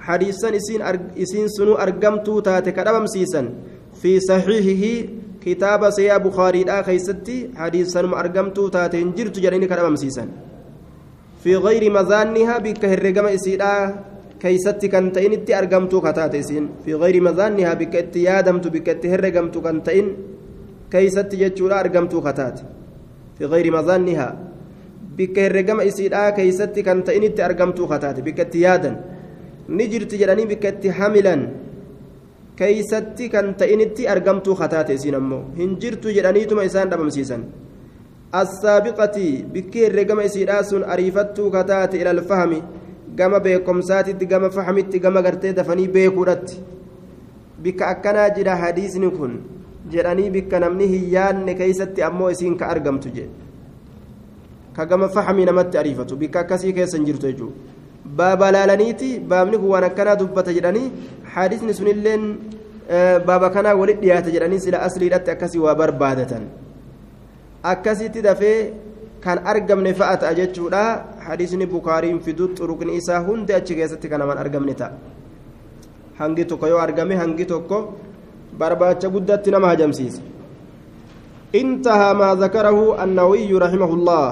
حديثا 0.00 0.56
إسين 0.56 0.82
أرج 0.82 1.00
إسين 1.22 1.48
سنو 1.48 1.74
أرجمتو 1.74 2.40
تات 2.40 2.68
كدبم 2.68 3.06
سيسن 3.06 3.46
في 4.02 4.20
صحيحه 4.20 5.08
كتاب 5.44 5.90
سيا 5.90 6.16
بخاري 6.16 6.64
لا 6.64 6.82
خيستي 6.82 7.50
حديثا 7.56 8.00
أرجمتو 8.00 8.68
تات 8.68 8.94
انجرت 8.94 9.38
جرين 9.38 9.64
كدبم 9.64 9.96
سيسن 9.96 10.28
في 11.44 11.56
غير 11.56 11.92
مزانها 11.92 12.58
بكهرجم 12.58 13.26
إسيدا 13.26 13.72
كيستي 14.42 14.88
كان 14.88 15.12
تئنتي 15.12 15.58
أرجمتو 15.58 16.00
كتات 16.00 16.34
إسين 16.34 16.64
في 16.84 16.94
غير 16.94 17.22
مزانها 17.22 17.74
بكتي 17.74 18.22
يادمت 18.22 18.66
بكتي 18.74 19.06
هرجمتو 19.14 19.60
كان 19.62 19.82
تئن 19.82 20.06
كيستي 20.92 21.36
جتشورا 21.36 21.80
أرجمتو 21.80 22.20
كتات 22.20 22.56
في 23.38 23.44
غير 23.44 23.66
مزانها 23.76 24.47
bikka 25.18 25.40
herregama 25.46 25.82
isiidhaa 25.90 26.32
keeysatti 26.38 26.82
kan 26.88 27.02
ta'initti 27.06 27.42
argamtuu 27.48 27.86
kataate 27.92 28.22
bikka 28.26 28.42
itti 28.48 28.60
yaadan 28.66 28.96
ni 29.68 29.88
jirti 29.92 30.20
jedhanii 30.20 30.46
bikka 30.52 30.68
itti 30.74 30.88
hamilan 30.98 31.42
keeysatti 32.58 33.28
kan 33.34 33.54
ta'initti 33.62 34.08
argamtuu 34.14 34.54
kataate 34.60 34.94
isiin 34.98 35.16
ammoo 35.20 35.42
hin 35.58 35.76
jirtu 35.82 36.14
jedhaniituma 36.18 36.62
isaan 36.70 36.90
dhabamsiisan 36.92 37.42
assaabiqati 38.40 39.26
bikki 39.54 39.84
herregama 39.84 40.24
isiidhaa 40.30 40.62
sun 40.70 40.84
ariifattuu 40.94 41.50
kataate 41.56 42.00
ilal 42.02 42.22
fahmi 42.30 42.62
gama 43.20 43.40
beekomsaatitti 43.46 44.26
gama 44.32 44.50
fahmitti 44.56 45.00
gama 45.04 45.22
gartee 45.26 45.52
dafanii 45.58 45.88
beekuudhatti 45.98 46.58
bikka 47.62 47.86
akkanaa 47.92 48.28
jira 48.38 48.56
hadiisni 48.62 49.10
kun 49.18 49.38
jedhanii 49.92 50.30
bikka 50.38 50.60
namni 50.64 50.86
hin 50.94 51.06
yaanne 51.16 51.54
keeysatti 51.60 52.02
ammoo 52.08 52.30
isiin 52.36 52.56
ka 52.62 52.66
argamtu 52.74 53.08
jedhe 53.16 53.47
ka 54.78 54.86
gama 54.92 55.08
fahamii 55.16 55.48
namatti 55.50 55.78
ariifatu 55.82 56.16
bikka 56.22 56.40
akkasii 56.44 56.72
keessa 56.78 56.96
hin 56.98 57.06
jirtu 57.08 57.26
jechuudha 57.30 57.76
baaba 58.18 58.50
laalaniiti 58.56 59.08
baabni 59.32 59.58
kun 59.62 59.70
waan 59.74 59.86
akkanaa 59.90 60.16
dubbata 60.22 60.54
jedhanii 60.58 60.86
hadisni 61.34 61.74
sunilleen 61.78 62.24
baaba 63.30 63.50
kanaa 63.56 63.74
walit 63.80 64.00
dhiyaata 64.04 64.34
jedhanii 64.36 64.60
sila 64.66 64.82
asliidhatti 64.88 65.30
akkasii 65.34 65.64
waa 65.66 65.74
barbaadatan 65.82 66.44
akkasitti 67.72 68.22
dafee 68.28 68.58
kan 69.26 69.42
argamne 69.52 69.92
fa'a 70.00 70.16
ta'a 70.22 70.34
jechuudha 70.40 70.82
hadisni 71.26 71.66
bukaariin 71.74 72.20
fidu 72.26 72.48
xuruqni 72.58 72.96
isaa 73.02 73.20
hundi 73.28 73.52
achi 73.60 73.74
keessatti 73.82 74.08
kan 74.12 74.20
naman 74.24 74.38
argamne 74.44 74.74
ta'a 74.80 74.92
hangi 76.22 76.44
tokko 76.52 76.66
yoo 76.72 76.80
argame 76.86 77.14
hangi 77.22 77.46
tokko 77.54 77.78
barbaacha 78.62 79.14
guddatti 79.16 79.50
nama 79.56 79.74
hajamsiisa 79.74 80.22
انتهى 81.60 82.10
ما 82.20 82.30
ذكره 82.44 83.04
النووي 83.04 83.50
رحمه 83.64 83.90
الله 83.98 84.26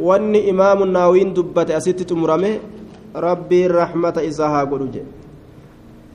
واني 0.00 0.50
امام 0.50 0.82
النووي 0.82 1.24
دبت 1.24 1.70
اسيت 1.70 2.02
تمرمه 2.02 2.58
ربي 3.16 3.66
الرحمه 3.66 4.16
اساها 4.28 4.64
قلوجه 4.64 5.02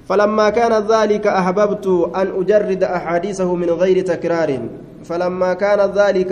فلما 0.09 0.49
كان 0.49 0.73
ذلك 0.93 1.27
احببت 1.27 1.87
ان 2.15 2.27
اجرد 2.39 2.83
احاديثه 2.83 3.55
من 3.55 3.69
غير 3.69 3.97
تكرار 4.05 4.59
فلما 5.03 5.53
كان 5.53 5.79
ذلك 5.91 6.31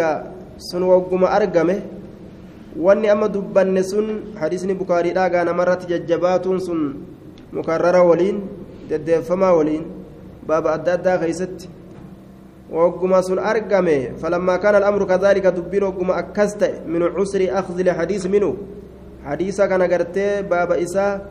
sun 0.60 0.84
wagguma 0.84 1.32
argame 1.32 1.80
wanni 2.76 3.08
amma 3.08 3.32
dubbanne 3.32 3.80
sun 3.84 4.36
hadiisni 4.36 4.76
bukaariidhaa 4.76 5.30
gaana 5.32 5.54
marratti 5.56 5.88
jajjabaatuun 5.88 6.60
sun 6.60 6.82
mukarrara 7.56 8.04
waliin 8.04 8.44
deddeeffamaa 8.90 9.54
waliin 9.56 9.86
baaba 10.48 10.74
adda 10.76 10.94
addaa 11.00 11.18
kaana 14.62 14.78
al'amru 14.78 15.06
kadaalika 15.08 15.52
dubbiin 15.52 15.84
wagguma 15.84 16.16
akkas 16.16 16.58
ta'e 16.58 16.82
min 16.86 17.02
cusri 17.18 17.50
akhdhi 17.50 17.84
lhadiis 17.84 18.26
minu 18.26 18.58
hadiisa 19.26 19.68
kana 19.68 19.88
gartee 19.88 20.44
baaba 20.44 20.78
isaa 20.78 21.22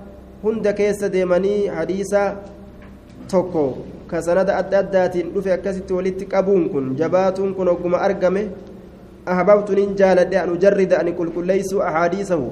hunda 0.43 0.73
keessa 0.73 1.09
deemanii 1.09 1.67
hadiisa 1.67 2.37
tokko 3.31 3.79
ka 4.11 4.23
sanada 4.23 4.57
adda 4.57 4.79
addaatiin 4.79 5.31
dhufe 5.35 5.53
akkasitti 5.53 5.93
walitti 5.93 6.27
qabuun 6.27 6.69
kun 6.73 6.97
jabaatuun 6.97 7.55
kun 7.55 7.69
wagguma 7.69 7.99
argame 8.01 8.51
أحببت 9.33 9.71
إن 9.71 9.95
جالد 9.95 10.35
أن 10.35 10.51
أجرد 10.57 10.93
أن 10.93 11.09
كل 11.19 11.29
كل 11.37 11.47
ليس 11.47 11.75
أحاديثه 11.75 12.43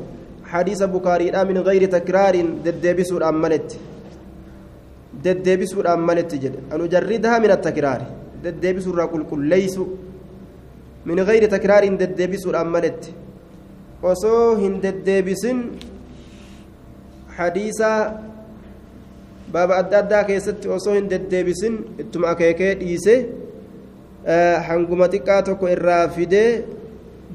حديث 0.45 0.83
بكاري 0.83 1.45
من 1.49 1.59
غير 1.59 1.83
تكرار 1.97 2.37
ددبس 2.65 3.11
الأملت 3.13 3.69
ددبس 5.25 5.73
الأملت 5.73 6.31
جد 6.35 6.55
أن 6.73 6.81
الرقل 8.87 9.23
كل 9.31 9.49
ليس 9.49 9.77
من 11.07 11.21
غير 11.21 11.45
تكرار 11.47 11.89
ددبس 11.89 12.47
الأملت 12.47 13.03
osoo 14.03 14.57
hin 14.61 14.81
deddeebisin 14.83 15.59
hadiisa 17.37 17.89
baaba 19.53 19.79
adda 19.83 19.99
addaa 19.99 20.25
keessatti 20.25 20.69
osoo 20.69 20.95
hin 20.95 21.09
deddeebisin 21.11 21.79
ittuma 22.05 22.29
akeekee 22.35 22.75
dhiise 22.83 23.15
hanguma 24.69 25.09
xiqqaa 25.09 25.41
tokko 25.49 25.73
irraa 25.77 26.09
fidee 26.19 26.51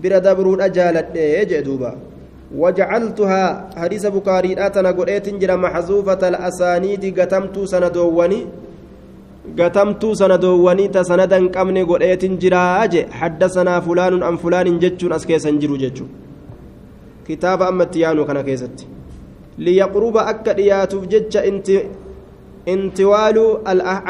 bira 0.01 0.21
dabruudha 0.29 0.69
jaaladhe 0.69 1.27
jee 1.53 1.65
duuba 1.65 1.93
وجعلتها 2.57 3.69
حديث 3.77 4.05
بكاري 4.05 4.65
أتنا 4.65 4.91
قريت 9.47 9.77
جرى 9.77 9.85
محذوفة 9.85 10.01
الأسانيد 10.01 10.01
قتمت 10.01 10.05
سندووني 10.05 10.87
قتمت 10.87 10.87
سندووني 10.87 10.87
تسندا 10.87 11.47
كمن 11.47 11.77
قريت 11.85 12.25
جرى 12.25 12.63
أجي 12.83 13.01
حدثنا 13.11 13.79
فلان 13.79 14.23
أم 14.23 14.37
فلان 14.37 14.79
جتشون 14.79 15.13
أسكيسا 15.13 15.51
جرو 15.61 15.75
جتشو 15.77 16.05
كتاب 17.27 17.61
أما 17.61 17.83
التيانو 17.83 18.25
كان 18.25 18.41
كيست 18.41 18.77
ليقرب 19.57 20.17
أكد 20.17 20.59
ياتوف 20.59 21.03
جتش 21.07 21.37
انت 21.37 21.67
انتوال 22.67 23.37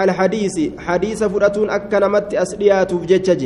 الحديث 0.04 0.56
حديث 0.78 1.24
فرأتون 1.24 1.70
أكنمت 1.70 2.34
أسليات 2.34 2.94
بججج 2.94 3.44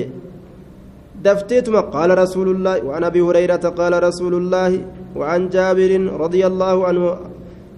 دفتيتما 1.24 1.82
قال 1.96 2.10
رسول 2.18 2.48
الله 2.56 2.76
وعن 2.86 3.04
أبي 3.04 3.22
هريرة 3.22 3.66
قال 3.80 3.94
رسول 4.04 4.34
الله 4.42 4.72
وعن 5.16 5.50
جابر 5.50 5.92
رضي 6.24 6.44
الله 6.48 6.76
عنه 6.88 7.04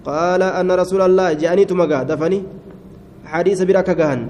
قال 0.04 0.42
أن 0.42 0.70
رسول 0.72 1.00
الله 1.08 1.32
جاني 1.32 1.64
تمقى 1.64 2.04
دفني 2.04 2.40
حديث 3.32 3.62
بركة 3.68 3.92
قهن 4.00 4.20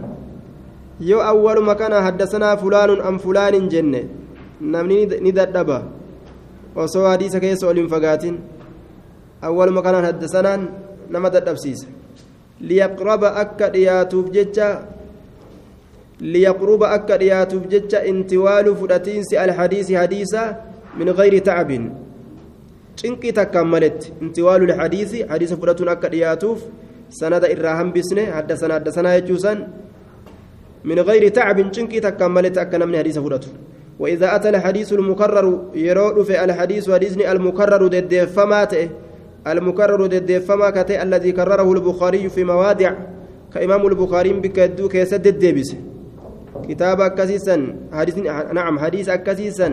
يو 1.00 1.20
أول 1.20 1.64
مكان 1.64 1.92
حدثنا 2.06 2.48
فلان 2.62 2.90
أم 3.08 3.16
فلان 3.18 3.54
جنة 3.72 4.02
نمني 4.72 4.98
نددبا 5.24 5.78
وسوى 6.76 7.08
حديث 7.12 7.36
كيس 7.36 7.64
أولين 7.64 7.88
فقاتين 7.88 8.36
أول 9.44 9.68
مكان 9.72 9.94
حدثنا 10.06 10.52
نما 11.12 11.28
ددبسيس 11.28 11.80
ليقرب 12.60 13.24
أكا 13.24 13.68
دياتوف 13.74 14.26
جتشا 14.34 14.68
ليقرب 16.20 16.82
أكا 16.82 17.16
دياتوف 17.16 17.62
جتشا 17.72 17.98
انتوال 18.10 18.66
فراتينس 18.76 19.30
الحديث 19.34 19.88
حديثا 19.92 20.44
من 20.98 21.08
غير 21.10 21.38
تعب 21.38 21.70
cinqii 22.98 23.32
takkaan 23.38 23.68
maletti 23.72 24.12
intiwaalu 24.22 24.66
lxadiisi 24.70 25.22
hadiisa 25.30 25.56
fudhatuun 25.56 25.90
akka 25.92 26.08
dhiyaatuuf 26.14 26.62
irraa 27.50 27.76
hambisne 27.76 28.24
haddasana 28.24 28.74
haddasanaa 28.74 29.20
jechuusan 29.20 29.66
min 30.84 31.04
gayri 31.04 31.30
tacbin 31.30 31.70
cinqii 31.70 32.00
takkaan 32.00 32.32
maletti 32.32 32.60
akka 32.60 32.78
namni 32.78 32.96
hadiisa 32.96 33.22
fudhatu 33.22 33.48
وإذا 33.98 34.36
أتى 34.36 34.48
الحديث 34.48 34.92
المكرر 34.92 35.74
يرود 35.74 36.22
في 36.22 36.44
الحديث 36.44 36.90
حديثني 36.90 37.32
المكرر 37.32 37.86
ددفما 37.86 38.68
المكرر 39.46 40.06
ددفما 40.06 40.70
كتئ 40.70 41.02
الذي 41.02 41.32
كرره 41.32 41.72
البخاري 41.72 42.28
في 42.28 42.44
مواضع. 42.44 42.92
كإمام 43.54 43.86
البخاري 43.86 44.32
بكدو 44.32 44.88
كيسد 44.88 45.26
الدبس 45.26 45.76
كتاب 46.68 47.00
أكسيسا 47.00 47.56
حديث 47.92 48.18
نعم 48.52 48.78
حديث 48.78 49.08
أكسيسا 49.08 49.68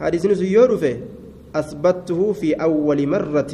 حديث 0.00 0.26
سيور 0.26 0.76
فيه 0.76 0.96
أثبته 1.54 2.32
في 2.32 2.54
أول 2.54 3.08
مرة. 3.08 3.52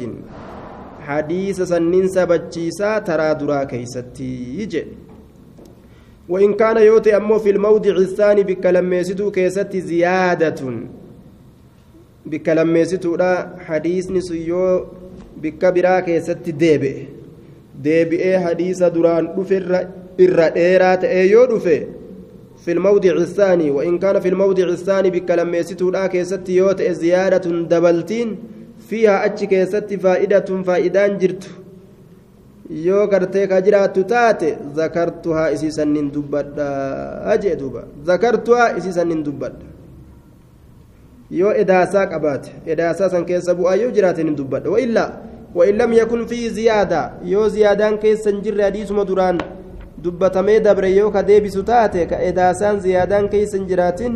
حديث 1.07 1.61
سنين 1.61 2.07
سبجيسا 2.07 2.99
ترى 3.07 3.33
درا 3.39 3.63
كيستي 3.63 4.31
يجي 4.59 4.83
وإن 6.29 6.53
كان 6.53 6.77
يوتي 6.77 7.17
أمو 7.17 7.39
في 7.39 7.49
الموضع 7.49 7.95
الثاني 8.07 8.43
بكلميستو 8.43 9.31
كيستي 9.31 9.81
زيادة 9.81 10.61
بكلميستو 12.25 13.15
لا 13.15 13.33
حديث 13.67 14.11
نسيو 14.11 14.85
بكبرا 15.41 15.99
كيستي 15.99 16.51
deebi'ee 17.81 18.37
hadiisa 18.45 18.89
duraan 18.95 19.27
dhufe 19.35 19.57
irra 20.25 20.49
dheeraa 20.55 20.95
ta'ee 21.03 21.27
yoo 21.33 21.47
dhufe 21.51 21.77
في 22.63 22.71
الموضع 22.71 23.11
الثاني 23.11 23.71
وإن 23.71 23.99
كان 23.99 24.19
في 24.19 24.29
الموضع 24.29 24.63
الثاني 24.63 25.09
بكلميستو 25.09 25.89
لا 25.91 26.07
كيست 26.07 26.49
يوت 26.49 26.81
زيادة 26.81 27.51
دبلتين 27.61 28.37
فيها 28.93 29.25
أتش 29.25 29.43
كيست 29.43 29.89
فائدة 30.05 30.49
فائدان 30.67 31.17
جرت 31.17 31.45
yoo 32.85 33.07
gartee 33.11 33.47
ka 33.47 33.57
jiraattu 33.61 34.03
taate 34.11 34.49
zakartuhaa 34.75 35.49
isii 35.55 35.71
sannin 35.77 36.07
dubbadha 36.15 37.37
jee 37.43 37.55
duuba 37.61 37.81
zakartuhaa 38.07 38.77
isii 38.77 38.93
sannin 38.97 39.23
dubbadha 39.23 39.67
yoo 41.39 41.51
edaasaa 41.63 42.05
qabaate 42.13 42.51
edaasaa 42.73 43.09
san 43.13 43.25
keessa 43.25 43.55
bu'aa 43.59 43.75
yoo 43.83 43.91
jiraate 43.97 44.23
nin 44.23 44.35
dubbadha 44.39 44.69
waillaa 44.75 45.11
وإن 45.55 45.77
لم 45.77 45.93
يكن 45.93 46.25
فيه 46.25 46.49
زيادة 46.49 47.11
يو 47.23 47.47
زيادان 47.47 47.97
كيس 47.97 48.27
جر 48.27 48.63
حديث 48.63 48.91
مدران 48.91 49.37
ka 51.13 51.23
deebisu 51.23 51.63
taate 51.63 52.05
ka 52.05 52.17
edaasaan 52.19 52.79
ziyaadaan 52.79 53.29
keeysa 53.29 53.57
hin 53.57 53.67
jiraatin 53.67 54.13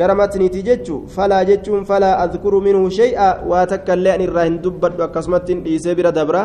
gara 0.00 0.14
matniiti 0.20 0.62
jechu 0.68 0.96
falaa 1.16 1.42
jechuun 1.50 1.84
falaa 1.90 2.14
adkuru 2.24 2.60
minhu 2.66 2.84
shay'a 3.00 3.28
waa 3.50 3.64
takka 3.72 3.96
illee 3.98 4.14
an 4.16 4.22
irraa 4.26 4.46
hin 4.48 4.56
dubbadhu 4.64 5.04
akkasumatti 5.08 5.58
dhiisee 5.66 5.94
bira 5.98 6.12
dabra 6.20 6.42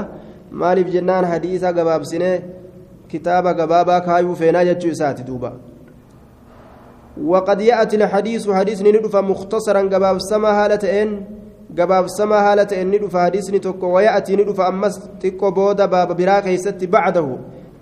maaliif 0.63 0.89
jennaan 0.95 1.29
hadiisa 1.33 1.73
gabaabsinee 1.77 2.35
kitaaba 3.13 3.53
gabaabaa 3.61 4.01
kaayuu 4.09 4.35
feenaa 4.43 4.65
jechuu 4.71 4.91
isaati 4.97 5.23
duuba 5.31 5.53
وقد 7.31 7.61
يأتي 7.61 7.95
الحديث 7.95 8.49
حديث 8.49 8.81
ندفع 8.81 9.21
مختصرا 9.21 9.81
جباب 9.81 10.17
سما 10.19 10.51
هالتين 10.59 11.25
جباب 11.71 12.07
سما 12.07 12.51
هالتين 12.51 12.87
ندفع 12.91 13.25
حديث 13.25 13.53
نتوكو 13.53 13.87
ويأتي 13.95 14.35
ندفع 14.35 14.67
أمس 14.67 14.95
تكو 15.21 15.51
بودا 15.51 15.85
باب 15.85 16.17
براك 16.17 16.47
يستي 16.47 16.85
بعده 16.85 17.27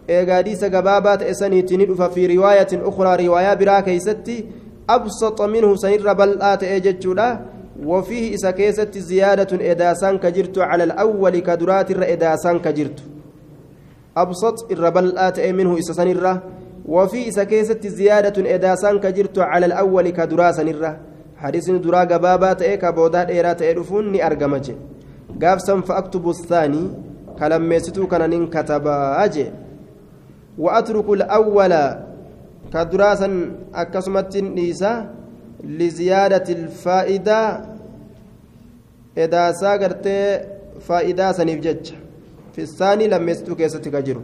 eegaadhiisa 0.08 0.70
gabaabaa 0.70 1.18
ta'e 1.18 1.34
saniitti 1.34 1.78
ni 1.78 1.86
dhufa 1.86 2.10
fi 2.10 2.28
riwaayatin 2.28 2.82
ukraa 2.90 3.18
riwaayaa 3.18 3.56
ta'e 6.58 6.82
jechuudha 6.82 7.40
wafiihi 7.86 8.34
isa 8.34 8.54
keessatti 8.54 9.02
ziyaadatun 9.02 9.62
edaasaan 9.62 10.20
ka 10.20 10.32
jirtu 10.32 10.60
cala 10.60 10.84
alawwali 10.84 11.42
ka 11.42 11.58
duraatirra 11.58 12.08
edaasaan 12.08 12.60
ka 12.60 12.72
jirtu 12.74 13.04
absax 14.16 14.66
irra 14.70 14.92
bal'aa 14.92 15.32
ta'e 15.32 15.54
minhu 15.54 15.78
isa 15.78 15.94
sanirra 15.94 16.42
وفي 16.86 17.32
سكيسة 17.32 17.80
زيادة 17.84 18.56
إداسان 18.56 19.00
كجرت 19.00 19.40
على 19.40 19.66
الأول 19.66 20.10
كدراسة 20.10 20.64
نرة 20.64 21.00
حديث 21.38 21.72
درا 21.72 22.00
قبابات 22.00 22.62
إيكا 22.62 22.90
بودات 22.90 23.30
إيرات 23.30 23.62
إيرفون 23.62 24.12
ني 24.12 24.28
أرقمج 24.28 24.72
قافسا 25.42 25.82
فأكتب 25.82 26.30
الثاني 26.30 26.84
كلام 27.40 27.70
ميستو 27.70 28.08
كان 28.08 28.48
كتبا 28.48 29.24
أجي 29.24 29.52
وأترك 30.58 31.10
الأول 31.10 31.74
كدراسا 32.74 33.30
أكسمت 33.76 34.38
نيسا 34.38 34.94
لزيادة 35.64 36.48
الفائدة 36.54 37.62
إداسا 39.18 39.72
قرتي 39.72 40.42
فائدة 40.82 41.32
سنفجج. 41.32 41.92
في 42.54 42.62
الثاني 42.62 43.08
لم 43.08 43.30
يستو 43.30 43.56
كيستي 43.56 43.90
كجرو 43.90 44.22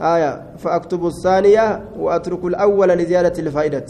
آية 0.00 0.42
فأكتب 0.58 1.06
الثانية 1.06 1.84
وأترك 1.98 2.44
الأول 2.44 2.88
لزيادة 2.88 3.38
الفائدة. 3.38 3.86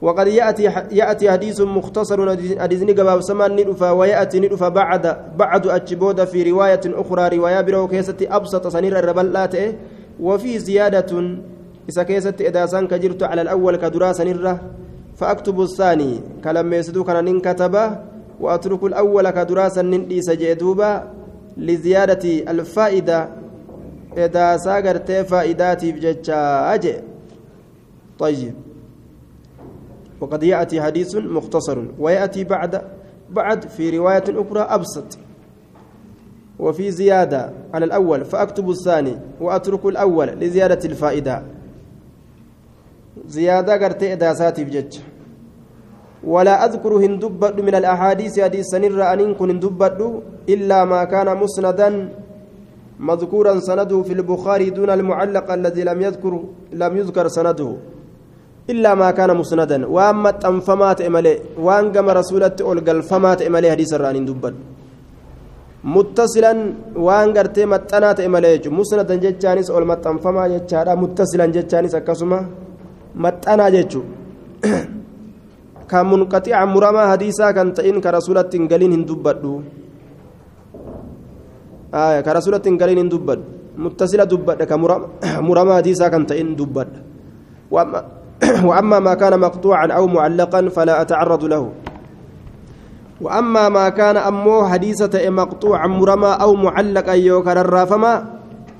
وقد 0.00 0.26
يأتي 0.26 0.62
يأتي 0.90 1.30
حديث 1.30 1.60
مختصر 1.60 2.18
حديث 2.60 2.82
قباب 2.82 3.20
سمان 3.20 3.56
ندفا 3.56 3.90
ويأتي 3.90 4.40
ندفا 4.40 4.68
بعد 4.68 5.16
بعد 5.36 5.66
أجبود 5.66 6.24
في 6.24 6.50
رواية 6.50 6.80
أخرى 6.86 7.36
رواية 7.36 7.60
برو 7.60 7.90
أبسط 8.22 8.66
سنير 8.66 8.98
الربلات 8.98 9.54
وفي 10.20 10.58
زيادة 10.58 11.38
إذا 11.88 12.02
كيستي 12.02 12.48
إذا 12.48 12.66
سان 12.66 12.86
كجرت 12.86 13.22
على 13.22 13.42
الأول 13.42 13.76
كدرا 13.76 14.12
سنيرة 14.12 14.60
فأكتب 15.16 15.60
الثاني 15.60 16.20
كلام 16.44 16.72
يسدو 16.72 17.04
كان 17.04 17.24
ننكتبه 17.24 17.98
وأترك 18.40 18.84
الأول 18.84 19.30
كدرا 19.30 19.68
سنين 19.68 20.22
سجدوبا 20.22 21.10
لزيادة 21.56 22.50
الفائدة 22.50 23.28
إذا 24.16 24.56
ساقرت 24.56 25.12
فائداتي 25.12 25.92
بجتشا 25.92 26.74
أجي. 26.74 26.94
طيب. 28.18 28.54
وقد 30.20 30.42
يأتي 30.42 30.82
حديث 30.82 31.16
مختصر 31.16 31.78
ويأتي 31.98 32.44
بعد 32.44 32.82
بعد 33.30 33.68
في 33.68 33.98
رواية 33.98 34.24
أخرى 34.28 34.60
أبسط. 34.60 35.18
وفي 36.58 36.90
زيادة 36.90 37.50
على 37.74 37.84
الأول 37.84 38.24
فأكتب 38.24 38.70
الثاني 38.70 39.14
وأترك 39.40 39.86
الأول 39.86 40.26
لزيادة 40.26 40.82
الفائدة. 40.84 41.42
زيادة 43.26 43.72
قرت 43.84 44.02
إداساتي 44.02 44.64
بجج 44.64 44.98
ولا 46.24 46.64
أذكر 46.64 46.92
هندبت 46.96 47.60
من 47.60 47.74
الأحاديث 47.74 48.40
حديث 48.40 48.66
سنر 48.66 49.02
أن 49.12 49.34
كن 49.34 49.50
هندبت 49.50 50.22
إلا 50.48 50.84
ما 50.84 51.04
كان 51.04 51.36
مسندا 51.36 52.08
مذكورا 53.00 53.60
سنده 53.60 54.02
في 54.02 54.12
البخاري 54.12 54.70
دون 54.70 54.90
المعلق 54.90 55.52
الذي 55.52 55.82
لم 55.84 56.02
يذكر 56.02 56.32
لم 56.72 56.96
يذكر 56.96 57.28
سنده. 57.28 57.70
إلا 58.70 58.94
ما 58.94 59.10
كان 59.10 59.36
مسندا. 59.36 59.86
وأما 59.86 60.30
تنفمات 60.30 61.00
إمالي 61.00 61.38
وأن 61.58 61.92
قام 61.92 62.08
رسولة 62.10 62.56
أولقل 62.60 63.02
فمات 63.02 63.42
إمالي 63.42 63.70
حديث 63.70 63.94
الرانين 63.94 64.24
متصلا 65.84 66.52
وأن 67.06 67.28
قرتي 67.36 67.62
متنات 67.72 68.18
إمالي 68.26 68.66
مسندا 68.78 69.14
جتشانيس 69.24 69.70
أول 69.70 69.84
متنفما 69.90 70.42
جتشارا 70.52 70.94
متصلا 71.02 71.46
جتشانيس 71.54 71.94
أكسما 71.94 72.38
متنا 73.22 73.66
جتشو 73.74 74.02
كان 75.90 76.04
منقطع 76.10 76.58
مرما 76.64 77.02
حديثا 77.12 77.50
كان 77.56 77.68
تئن 77.76 77.96
كرسولة 78.04 78.52
قلين 78.70 78.92
هندبدو 78.96 79.52
آية 81.94 82.20
كرسولة 82.26 82.66
قلين 82.80 82.98
هندبد 83.02 83.40
متصلة 83.84 84.24
دبد 84.32 84.60
كمرما 84.70 85.74
حديثا 85.80 86.08
كان 86.12 86.26
تئن 86.26 86.56
دبد 86.58 86.90
وأما 87.70 88.00
وأما 88.68 88.98
ما 88.98 89.14
كان 89.14 89.34
مقطوعا 89.40 89.86
أو 89.98 90.06
معلقا 90.06 90.60
فلا 90.68 90.94
أتعرض 91.02 91.44
له. 91.44 91.62
وأما 93.20 93.68
ما 93.68 93.88
كان 93.88 94.16
أمو 94.16 94.66
حديثة 94.66 95.30
مقطوعا 95.30 95.86
مرمى 95.86 96.32
أو 96.40 96.54
معلقا 96.54 97.12
يوكر 97.12 97.60
الرافما 97.60 98.12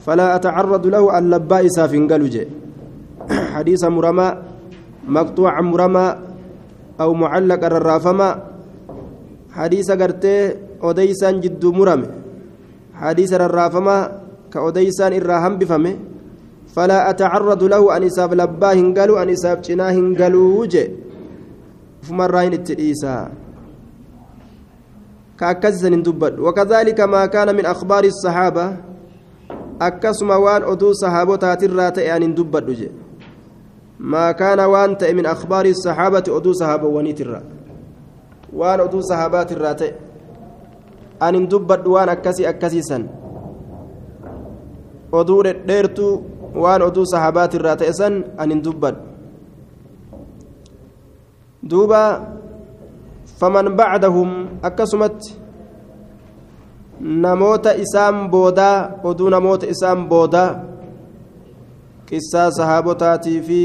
فلا 0.06 0.36
أتعرض 0.36 0.86
له 0.86 1.18
اللباء 1.18 1.66
سافنقلج 1.68 2.34
حديث 3.54 3.82
مرمى 3.84 4.28
مقطوعا 5.08 5.60
مرمى 5.60 6.06
أو 7.00 7.10
معلقا 7.14 7.66
الرافما. 7.66 8.28
حديث 9.58 9.88
قرتي 9.90 10.36
أديسان 10.82 11.40
جد 11.42 11.64
مرمى 11.66 12.08
حديث 12.94 13.30
الرافما 13.32 13.96
كأديسان 14.52 15.12
إراهم 15.18 15.54
بفمه 15.58 15.94
فلا 16.74 17.10
أتعرض 17.10 17.62
له 17.72 17.82
أن 17.96 18.02
إساب 18.02 18.30
لبا 18.34 18.70
هنقلوا 18.72 19.22
أن 19.22 19.28
إساب 19.36 19.58
جنا 19.66 19.86
هنقلوا 19.96 20.48
وجه 20.60 20.84
فمرين 22.06 22.52
التئيسا 22.52 23.16
كأكسن 25.38 26.02
دبد 26.02 26.38
وكذلك 26.38 27.00
ما 27.00 27.26
كان 27.26 27.56
من 27.56 27.66
أخبار 27.66 28.04
الصحابة 28.04 28.76
أكسم 29.82 30.30
وان 30.30 30.62
أدو 30.62 30.92
صحابة 30.92 31.36
تاترات 31.36 31.98
أن 31.98 32.34
دبد 32.34 32.68
وجه 32.68 32.90
ما 33.98 34.32
كان 34.32 34.60
وان 34.60 34.96
من 35.16 35.26
أخبار 35.26 35.64
الصحابة 35.66 36.24
أدو 36.28 36.52
صحابة 36.52 36.86
ونيترا. 36.86 37.42
وان 38.52 38.80
أدو 38.80 39.00
صحابات 39.00 39.52
الرات 39.52 39.82
أن 41.22 41.48
دبد 41.48 41.86
وان 41.86 42.08
أكسي 42.08 42.48
أكسي 42.48 42.82
سن. 42.82 43.06
أدو 45.14 45.42
ديرتو 45.42 46.08
waan 46.54 46.82
oduu 46.82 47.06
sahabaati 47.06 47.56
irraa 47.56 47.76
ta'e 47.76 47.92
san 47.92 48.24
an 48.38 48.50
hin 48.50 48.62
namoota 57.00 57.72
isaan 57.84 58.30
boodaa 58.30 59.00
oduu 59.04 59.28
namoota 59.30 59.66
isaan 59.74 60.08
boodaa 60.08 60.48
qissaa 62.08 62.50
sahaabotaatii 62.50 63.40
fi 63.40 63.60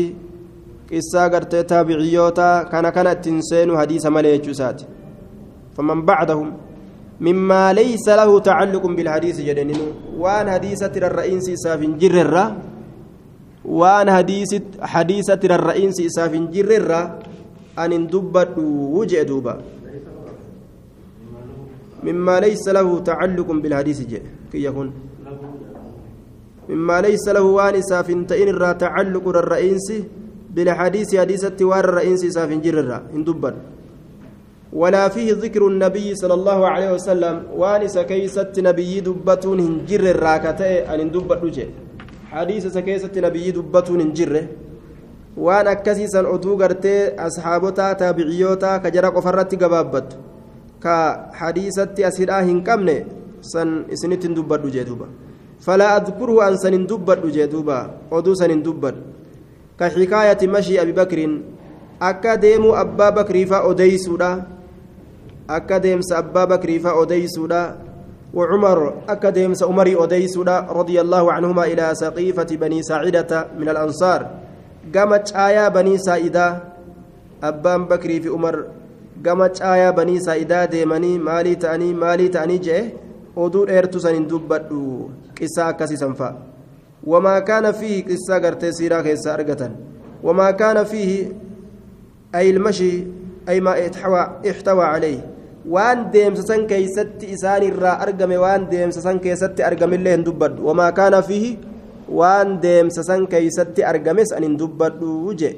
qissaa 0.90 1.30
gartee 1.30 1.64
taabiciyyoota 1.64 2.66
kana 2.72 2.92
kana 2.92 3.12
ittiin 3.18 3.40
seenu 3.50 3.76
hadiisa 3.76 4.12
malee 4.12 4.38
jechuu 4.38 4.52
isaati 4.58 4.86
faman 5.76 6.06
bacdahum 6.12 6.54
مما 7.22 7.74
ليس 7.74 8.10
له 8.10 8.40
تعلق 8.40 8.84
بالحديث 8.86 9.38
جدنين 9.42 9.82
وان 10.20 10.52
حديثة 10.52 10.92
الرئيس 10.98 11.48
سافن 11.64 11.98
جرر 12.02 12.36
hadiisatti 13.64 15.48
rarra'iinsi 15.48 16.04
isaaf 16.10 16.34
hin 16.36 16.48
jirrerra 16.52 17.00
anin 17.78 18.08
dubbadhu 18.08 19.06
jee 19.06 19.26
duuba 19.26 19.62
مما 22.04 22.40
ليس 22.44 22.68
له 22.68 23.00
تعلق 23.00 23.48
بالحديث 23.48 24.00
جاء. 24.12 24.52
كي 24.52 24.60
يكون. 24.68 24.92
مما 26.70 26.98
ليس 27.02 27.24
له 27.32 27.42
وان 27.42 27.76
إساف 27.80 28.08
تئن 28.28 28.48
الرا 28.52 28.72
تعلق 28.76 29.24
الرئيس 29.28 29.88
بالحديث 30.52 31.16
حديثة 31.16 31.56
وار 31.64 31.86
الرئيس 31.90 32.28
إساف 32.28 32.52
جر 32.60 32.78
الرا. 32.84 33.00
اندبر 33.16 33.54
ولا 34.76 35.08
فيه 35.08 35.40
ذكر 35.48 35.64
النبي 35.68 36.16
صلى 36.16 36.34
الله 36.34 36.60
عليه 36.68 36.90
وسلم 37.00 37.36
وان 37.56 37.88
سكيست 37.88 38.52
نبي 38.60 39.00
دبتون 39.00 39.60
هنجر 39.60 40.04
الراكتة 40.16 40.92
أن 40.92 41.00
اندبر 41.08 41.40
جاء. 41.48 41.72
hadiisa 42.34 42.68
isa 42.68 42.82
keessatti 42.82 43.22
nabiyyi 43.22 43.54
waan 45.38 45.68
akkasiisan 45.68 46.26
oduu 46.30 46.56
gartee 46.58 47.14
asxaabota 47.18 47.96
taabiciyyoota 47.96 48.80
ka 48.80 48.92
jara 48.92 49.12
qofarratti 49.12 49.58
gabaabbattu 49.58 50.18
ka 50.80 50.96
hadiisatti 51.34 52.06
as 52.06 52.18
hidhaa 52.20 52.42
hin 52.42 52.62
qabne 52.64 53.06
san 53.42 53.86
isinitti 53.90 54.28
hin 54.28 54.36
dubbadhu 54.36 54.70
jee 54.76 54.86
duuba 54.86 55.08
falaa 55.66 55.96
adkuruhu 56.00 56.42
an 56.48 56.58
san 56.58 56.74
hin 56.78 56.86
dubbadhu 56.88 57.32
jee 57.38 57.48
duuba 57.48 57.78
oduu 58.12 58.36
san 58.42 58.54
hin 58.54 58.64
dubbadhu 58.64 59.02
ka 59.78 59.90
xikaayati 59.90 60.48
mashii 60.48 60.80
abi 60.84 60.94
bakriin 60.94 61.34
akka 62.00 62.38
deemuu 62.38 62.76
abbaa 62.84 63.12
bakriifaa 63.22 63.64
odeysuudha 63.72 64.32
akka 65.48 65.80
deemsa 65.80 66.22
abbaa 66.22 66.48
bakriifaa 66.56 67.00
odeysuudha 67.06 67.64
وعمر 68.34 68.94
أكدم 69.10 69.54
سأمري 69.54 69.94
أديسودا 70.04 70.60
رضي 70.74 71.02
الله 71.02 71.32
عنهما 71.32 71.64
إلى 71.66 71.86
سقيفة 71.94 72.50
بني 72.58 72.82
ساعدة 72.82 73.48
من 73.60 73.70
الأنصار 73.70 74.43
قامت 74.96 75.36
آية 75.36 75.68
بني 75.68 75.98
سائدة 75.98 76.48
أبان 77.44 77.86
بكري 77.86 78.22
في 78.22 78.30
عمر 78.30 78.66
قامت 79.26 79.62
آية 79.62 79.90
بني 79.90 80.20
سائدة 80.20 80.66
ديمني 80.66 81.18
مالي 81.18 81.56
تأني 81.56 81.94
مالي 81.94 82.28
تأني 82.28 82.58
جه 82.58 83.04
oduu 83.36 83.66
dheertu 83.66 84.00
san 84.00 84.14
hin 84.16 84.26
dubbadhu 84.30 85.10
qissaa 85.38 85.68
akkasii 85.74 85.98
sanfa 86.02 86.30
wamaa 87.12 87.40
kaana 87.50 87.74
fiihi 87.80 88.04
qissaa 88.10 88.40
gartee 88.44 88.72
siiraa 88.80 89.02
keessaa 89.08 89.34
argatan 89.38 89.74
wamaa 90.28 90.52
kaana 90.62 90.84
fiihi 90.92 91.18
ay 92.40 92.50
ilmashi 92.50 92.92
ay 93.54 93.60
maa 93.68 93.78
ixtawaa 94.52 94.92
calayh 94.94 95.18
waan 95.76 96.06
deemsa 96.14 96.46
san 96.50 96.68
keeysatti 96.72 97.32
isaan 97.38 97.66
irraa 97.70 97.98
argame 98.06 98.38
waan 98.46 98.70
deemsa 98.74 99.02
san 99.08 99.20
keessatti 99.26 99.66
argamillee 99.70 100.16
hin 100.18 100.26
dubbadhu 100.30 100.68
wamaa 100.70 100.92
kaana 101.02 101.22
fiihi 101.30 101.52
waan 102.20 102.60
deemsa 102.62 103.04
san 103.04 103.28
keeysatti 103.28 103.82
argames 103.92 104.30
anin 104.38 104.58
dubbadhu 104.58 105.34
je 105.40 105.52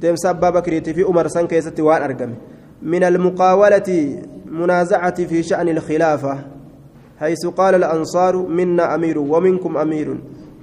deemsa 0.00 0.30
abbaa 0.30 0.52
bakriitii 0.52 0.94
fi 0.94 1.02
umar 1.04 1.26
san 1.30 1.46
keessatti 1.48 1.82
waan 1.82 2.02
argame. 2.02 2.36
من 2.82 3.04
المقاولة 3.04 4.18
منازعة 4.46 5.24
في 5.24 5.42
شأن 5.42 5.68
الخلافة 5.68 6.38
حيث 7.20 7.46
قال 7.46 7.74
الأنصار 7.74 8.36
منا 8.36 8.94
أمير 8.94 9.18
ومنكم 9.18 9.76
أمير 9.76 10.16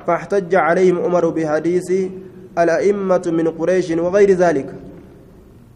فاحتج 0.08 0.56
عليهم 0.56 0.98
عمر 1.04 1.30
بحديث 1.30 1.92
الأئمة 2.60 3.22
من 3.28 3.48
قريش 3.48 3.92
وغير 3.92 4.32
ذلك 4.32 4.76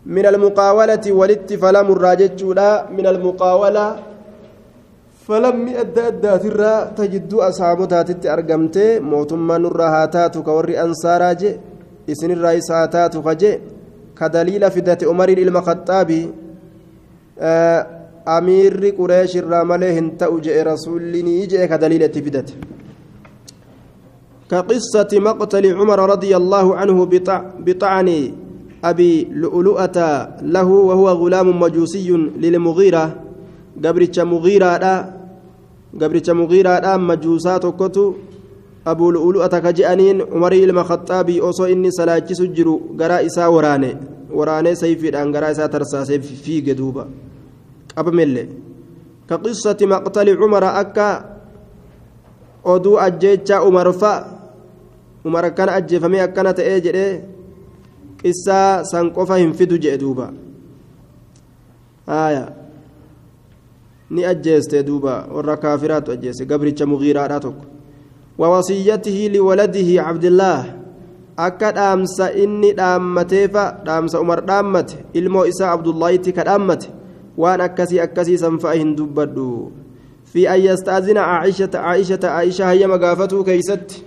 من 0.06 0.26
المقاولة 0.26 1.12
ولت 1.12 1.54
فلم 1.54 1.92
الراجج 1.92 2.44
من 2.98 3.08
المقاولة 3.08 3.96
فلم 5.30 5.58
أدى 5.82 6.02
أدى 6.08 6.34
ترى 6.44 6.74
تجد 6.98 7.34
أصحابها 7.34 8.02
تت 8.02 8.26
أرقمت. 8.26 8.78
موتما 9.12 9.58
نرى 9.58 9.88
هاتات 9.96 10.38
كوري 10.38 10.74
أنصاراج 10.82 11.42
إسن 12.10 12.32
الرئيس 12.32 12.72
هاتات 12.72 13.14
خجي. 13.18 13.52
كدليل 14.18 14.64
فدة 14.72 14.98
عمر 15.10 15.30
المخطابي. 15.30 16.22
آه 17.40 17.88
أمير 18.28 18.96
قريش 18.98 19.38
الرامله 19.38 19.90
هنتا 20.00 20.26
أجئ 20.36 20.58
رسولني 20.70 21.34
يجئ 21.42 21.62
كدليل 21.72 22.04
فدته 22.14 22.54
كقصة 24.52 25.12
مقتل 25.14 25.66
عمر 25.80 26.00
رضي 26.14 26.32
الله 26.38 26.66
عنه 26.76 26.98
بطعن 27.66 28.10
أبي 28.84 29.14
لؤلؤة 29.42 29.98
له 30.42 30.70
وهو 30.90 31.08
غلام 31.22 31.48
مجوسي 31.60 32.10
للمغيرة. 32.44 33.06
قبرتش 33.86 34.20
مغيرة 34.20 34.74
gabricha 35.98 36.34
mugiiraadhaan 36.34 37.02
majuusaa 37.02 37.60
tokkotu 37.60 38.16
abuu 38.86 39.12
lu'ulu'ata 39.12 39.62
ka 39.62 39.74
je'aniin 39.74 40.22
umarii 40.22 40.64
ilma 40.64 40.84
khaxaabii 40.84 41.42
osoo 41.42 41.68
inni 41.68 41.92
salaachisu 41.92 42.48
jiru 42.54 42.76
garaa 42.96 43.22
isaa 43.22 43.50
waraane 43.50 43.98
waraanee 44.30 44.76
sayfiidhaan 44.76 45.32
garaa 45.32 45.52
isaa 45.52 45.70
tarsaasee 45.70 46.20
fiige 46.20 46.76
duuba 46.78 47.08
qabamellee 47.96 48.48
ka 49.30 49.38
qissati 49.38 49.86
maqtali 49.86 50.38
cumara 50.38 50.74
akka 50.82 51.08
oduu 52.64 52.98
ajjeechaa 53.06 53.62
umarfa 53.70 54.14
umar 55.26 55.46
akkana 55.46 55.72
ajjeefamee 55.80 56.22
akkana 56.22 56.54
ta'ee 56.54 56.80
jedhee 56.86 57.14
qissaa 58.22 58.84
san 58.92 59.12
qofa 59.12 59.38
hin 59.42 59.54
fidu 59.54 59.78
jedhe 59.84 59.98
duuba 59.98 60.32
ni 64.10 64.26
ajjeeste 64.26 64.84
duuba 64.84 65.28
warra 65.36 65.58
kaafiraatu 65.58 66.12
ajjeeste 66.12 66.46
gabricha 66.46 66.86
mugiiraadha 66.86 67.40
tokko 67.40 67.66
wawasiyyatihi 68.38 69.30
liwaladihi 69.30 69.96
cabdillaah 69.98 70.66
akka 71.38 71.72
dhaamsa 71.72 72.34
inni 72.34 72.72
dhaammateefa 72.74 73.64
dhaamsa 73.86 74.20
umar 74.20 74.46
dhaammate 74.46 74.98
ilmoo 75.14 75.46
isaa 75.46 75.72
abdullaahitti 75.72 76.34
ka 76.34 76.44
dhaammate 76.44 76.90
waan 77.38 77.62
akkasii 77.62 78.00
akkasii 78.06 78.38
sanfa'a 78.38 78.74
hin 78.82 78.96
dubbadhu 78.96 79.72
fi 80.34 80.48
an 80.48 80.62
yastaazina 80.62 81.22
caa'ishata 81.32 81.84
caa'ishata 81.86 82.28
caa'isha 82.36 82.66
hayyama 82.66 82.98
gaafatuu 83.04 83.44
keeysatti 83.44 84.04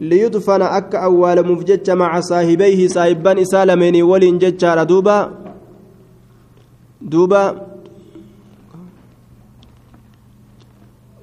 liyudfana 0.00 0.70
akka 0.80 1.02
awwaalamuuf 1.08 1.64
jecha 1.70 1.96
maca 1.96 2.22
saahibeyhi 2.22 2.88
saahibban 2.88 3.38
isaa 3.38 3.64
lameenii 3.64 4.02
waliin 4.02 4.38
jechaadha 4.38 4.84
duuba 4.92 5.16
duuba 7.14 7.42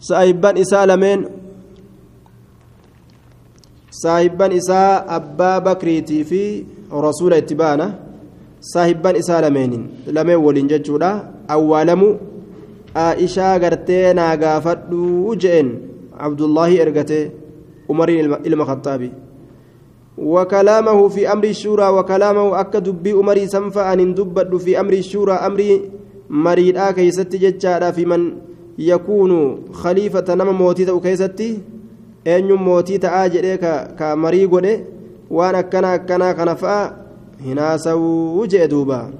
saahibban 0.07 0.57
isaa 0.63 0.85
lameen 0.91 1.21
saahibban 4.01 4.51
isaa 4.51 5.03
abbaa 5.17 5.59
bakriitii 5.67 6.23
fi 6.31 6.41
rasuula 7.07 7.41
itti 7.43 7.55
baana 7.61 7.87
saahibban 8.73 9.15
isaa 9.21 9.41
lameen 9.41 10.39
waliin 10.45 10.71
jechuudha 10.73 11.11
awwaalamu 11.55 12.09
aishaa 13.05 13.59
gartee 13.59 14.13
naa 14.13 14.33
gaafadhuu 14.43 15.35
je'en 15.43 15.69
abdullaahi 16.27 16.81
ergatee 16.87 17.23
umariin 17.89 18.35
ilma 18.49 18.65
khaxaabi 18.71 19.11
وكلامه 20.17 21.07
في 21.07 21.31
أمر 21.31 21.43
الشورى 21.43 21.87
وكلامه 21.89 22.59
أكد 22.59 22.89
بي 23.03 23.13
أمري 23.13 23.47
سنفا 23.47 23.93
أن 23.93 24.13
دبد 24.13 24.57
في 24.57 24.79
أمر 24.79 24.93
الشورى 24.93 25.33
أمري 25.33 25.91
مريد 26.29 26.77
آكي 26.77 27.11
ستججارا 27.11 27.91
في 27.91 28.05
من 28.05 28.21
يكون 28.79 29.61
خليفة 29.71 30.35
نما 30.35 30.51
موتي 30.51 30.85
تأو 30.85 30.99
كيستي 30.99 31.59
أن 32.27 32.51
موتي 32.53 32.97
تآجر 32.97 33.55
كا 33.99 34.15
مري 34.15 34.45
قده 34.45 34.83
وأنا 35.29 35.61
كنا 35.61 35.97
كنا 35.97 36.33
كنفا 36.33 37.05
هنا 37.45 37.77
سو 37.77 38.45
دوبا 38.45 39.13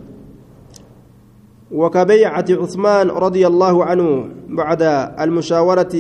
وكبيعة 1.72 2.46
عثمان 2.50 3.08
رضي 3.10 3.48
الله 3.48 3.86
عنه 3.86 4.30
بعد 4.50 4.82
المشاورة 5.20 5.96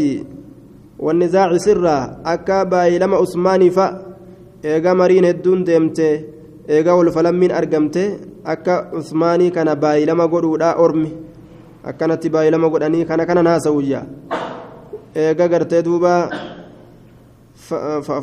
والنزاع 0.99 1.57
سرا 1.57 2.17
أكابا 2.25 2.89
لما 2.97 3.17
عثمان 3.17 3.69
فا 3.69 4.15
إيغا 4.65 4.93
مرين 4.93 5.25
هدون 5.25 5.63
ديمته 5.63 6.21
إيغا 6.69 6.91
والفلمين 6.91 7.51
أرقمته 7.51 8.17
أكا 8.45 8.71
عثماني 8.93 9.49
كان 9.49 9.73
باي 9.73 10.05
لما 10.05 10.25
قدودا 10.25 10.79
أرمي 10.79 11.11
akkanatti 11.85 12.29
baay'ilama 12.29 12.69
godhanii 12.69 13.05
kana 13.05 13.25
kana 13.25 13.43
naasawuyya 13.43 14.05
eega 15.15 15.47
gartee 15.47 15.83
duuba 15.83 16.13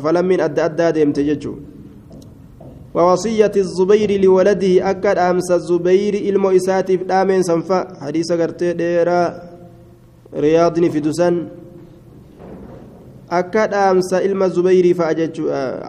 falammiin 0.03 0.41
adda 0.47 0.65
addaa 0.65 0.91
deemte 0.91 1.23
jechuudha 1.23 1.73
ووصية 2.93 3.51
الزبير 3.57 4.21
لولده 4.21 4.89
أكد 4.89 5.17
أمس 5.17 5.51
الزبير 5.51 6.13
إلمو 6.29 6.49
إساتي 6.49 6.95
دامين 6.95 7.43
سنفا 7.43 7.97
حديث 8.01 8.31
قرتي 8.31 8.73
ديرا 8.73 9.21
رياضني 10.37 10.89
في 10.93 10.99
دسان 10.99 11.35
أكد 13.31 13.73
أمس 13.73 14.13
إلما 14.13 14.45
الزبير 14.45 14.93
فأجج 14.93 15.35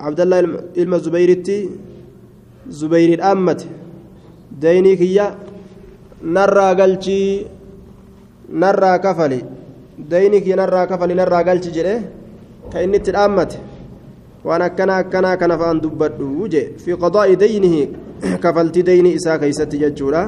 عبد 0.04 0.20
الله 0.20 0.38
إلما 0.80 0.96
الزبيرتي 0.96 1.58
زبير 2.68 3.10
الأمة 3.18 3.60
ديني 4.60 4.96
كيا 4.96 5.26
نرى 6.24 6.68
قلتي 6.80 7.46
narraa 8.62 8.98
kafali 8.98 9.38
dayni 10.10 10.40
kii 10.44 10.56
narraa 10.60 10.86
kafali 10.86 11.14
narraa 11.20 11.42
galchi 11.48 11.70
jedhe 11.76 11.94
ka 12.72 12.82
inni 12.84 12.96
itti 13.00 13.12
dhaammate 13.16 13.58
waan 14.44 14.62
akkana 14.68 14.96
akkanaa 15.02 15.36
kana 15.42 15.58
fa'aan 15.60 15.80
dubbadhu 15.84 16.48
je 16.54 16.62
fi 16.84 16.96
qadaa'i 17.04 17.36
daynihi 17.42 17.82
kafaltii 18.44 18.82
dayni 18.90 19.12
isaa 19.18 19.38
keeysatti 19.42 19.78
jechuudha 19.82 20.22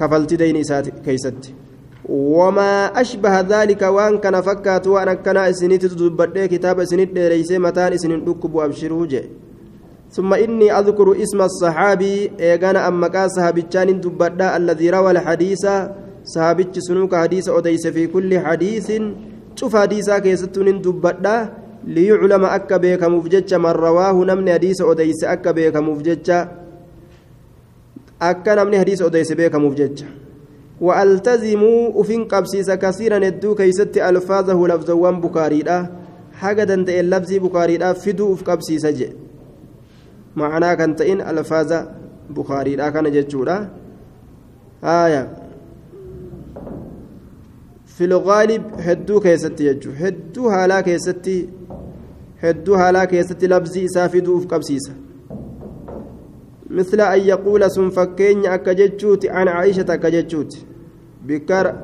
kafaltii 0.00 0.36
dayni 0.42 0.60
isaa 0.66 0.82
keeysatti 1.06 1.54
wamaa 2.08 2.94
ashbaha 3.02 3.42
daalika 3.42 3.90
waan 3.98 4.20
kana 4.20 4.42
fakkaatu 4.48 4.92
waan 4.98 5.08
akkanaa 5.14 5.48
isinitti 5.54 5.88
dubbadhee 6.02 6.48
kitaaba 6.54 6.82
isinit 6.88 7.14
dheereysee 7.18 7.58
mataan 7.66 7.92
isinin 7.98 8.24
dhukkubu 8.28 8.62
abshiruu 8.68 9.06
je 9.06 9.24
ثم 10.16 10.34
إني 10.34 10.72
أذكر 10.78 11.22
اسم 11.22 11.42
الصحابي 11.42 12.30
إيغانا 12.40 12.88
أمكا 12.88 13.28
صحابيتشان 13.28 14.00
دبدا 14.00 14.56
الذي 14.56 14.90
روى 14.90 15.10
الحديث 15.10 15.64
saabichi 16.26 16.82
sunuu 16.82 17.06
ka 17.08 17.22
hadiisa 17.24 17.54
odeyse 17.54 17.92
fi 17.94 18.08
kulli 18.08 18.36
hadiisin 18.48 19.14
cufa 19.54 19.78
hadiisaa 19.86 20.20
keessattuun 20.20 20.82
dubbadha 20.82 21.36
liyuclama 21.86 22.50
akka 22.58 22.78
beekamuuf 22.82 23.30
jecha 23.30 23.58
man 23.58 23.76
rawaahu 23.86 24.24
namni 24.30 24.50
hadiisa 24.50 24.86
odeyse 24.92 25.24
akka 25.34 25.54
beekamuuf 25.54 26.02
jecha 26.02 26.38
akka 28.30 28.56
namni 28.58 28.82
hadiisa 28.82 29.06
odeyse 29.06 29.34
beekamuuf 29.42 29.76
jecha 29.82 30.06
وألتزموا 30.80 32.00
أفين 32.00 32.24
قبسيس 32.28 32.70
كثيرا 32.70 33.16
الدو 33.16 33.54
كيست 33.54 33.96
ألفاظه 33.96 34.68
لفظوان 34.68 35.20
بكاريدا 35.20 35.78
حاجة 36.40 36.64
دنتئ 36.64 37.00
اللفظ 37.00 37.32
بكاريدا 37.32 37.92
فدو 37.92 38.34
أف 38.34 38.42
قبسيس 38.44 38.86
جي 38.86 39.08
معناه 40.36 40.74
كنتئن 40.74 41.20
ألفاظ 41.20 41.70
بكاريدا 42.30 42.88
كان 42.92 43.06
جتشورا 43.12 43.56
آية 44.84 45.45
في 47.96 48.04
الغالب 48.04 48.62
هدو 48.78 49.20
كيستي 49.20 49.66
يجو. 49.66 49.90
هدو 49.90 50.48
هالا 50.48 50.80
كيستي 50.80 51.48
هدو 52.42 52.74
هالا 52.74 53.04
كيستي 53.04 53.46
لبزي 53.46 53.84
إسافدو 53.84 54.40
في 54.40 54.46
قبسيسة 54.46 54.92
مثل 56.70 57.00
أن 57.00 57.20
يقول 57.20 57.70
سنفكين 57.70 58.46
أكجتشوت 58.46 59.26
عن 59.26 59.48
عائشة 59.48 59.86
أكجتشوت 59.88 60.52
بكر 61.26 61.74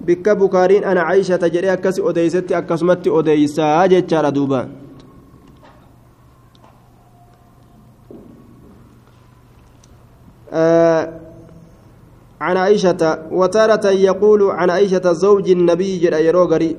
بك 0.00 0.28
بكارين 0.28 0.84
أنا 0.84 1.00
عائشة 1.02 1.36
جري 1.36 1.72
أكسي 1.72 2.02
أديستي 2.08 2.58
أكسمتي 2.58 3.10
أديسا 3.10 3.86
جتشارة 3.86 4.28
دوبان 4.28 4.68
آه 10.52 11.31
عن 12.44 12.56
عائشة 12.56 13.02
وتارة 13.30 13.86
يقول 14.08 14.40
عن 14.50 14.70
عائشة 14.70 15.12
زوج 15.12 15.50
النبي 15.50 15.98
جرى 16.02 16.26
يروغري 16.26 16.76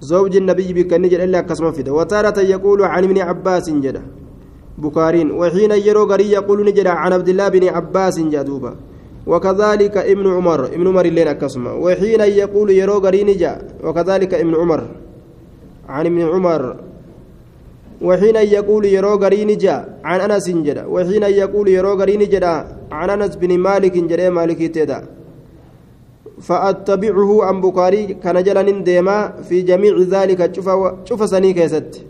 زوج 0.00 0.36
النبي 0.36 0.68
بكني 0.72 1.08
جد 1.08 1.20
إلا 1.20 1.40
كسم 1.40 1.72
فيدا. 1.72 1.92
وتارة 1.92 2.40
يقول 2.40 2.82
عن 2.82 3.04
ابن 3.04 3.18
عباس 3.18 3.70
جدا. 3.70 4.02
بكارين 4.78 5.30
وحين 5.30 5.70
يرو 5.70 6.04
غري 6.04 6.30
يقول 6.30 6.58
نجد 6.68 6.86
عن 6.86 7.12
عبد 7.12 7.28
الله 7.28 7.48
بن 7.48 7.68
عباس 7.68 8.16
جدوبا. 8.20 8.72
وكذلك 9.26 9.96
ابن 9.96 10.26
عمر. 10.36 10.60
ابن 10.76 10.86
عمر 10.88 11.06
لين 11.06 11.32
كسم 11.32 11.66
وحين 11.66 12.20
يقول 12.20 12.70
يرو 12.70 12.98
غري 13.04 13.24
نجا 13.24 13.52
وكذلك 13.84 14.34
ابن 14.34 14.54
عمر. 14.54 14.80
عن 15.88 16.06
ابن 16.06 16.20
عمر. 16.32 16.76
وحين 18.02 18.36
يقول 18.36 18.84
يرو 18.84 19.14
غري 19.22 19.44
نجا 19.44 19.76
عن 20.04 20.20
أنس 20.20 20.50
جدا. 20.50 20.84
وحين 20.86 21.22
يقول 21.22 21.68
يرو 21.68 21.92
غري 22.00 22.16
نجا 22.16 22.75
عن 22.92 23.10
أنس 23.10 23.36
بن 23.36 23.58
مالك 23.58 23.92
جدا 23.92 24.30
مالك 24.30 24.62
تدا 24.62 25.08
فأتبعه 26.40 27.44
عن 27.44 27.60
بكاري 27.60 28.14
كان 28.22 28.42
جلن 28.42 28.84
ديما 28.84 29.42
في 29.48 29.62
جميع 29.62 29.94
ذلك 29.98 30.56
شوف 31.04 31.20
سني 31.30 31.52
كيست. 31.52 32.04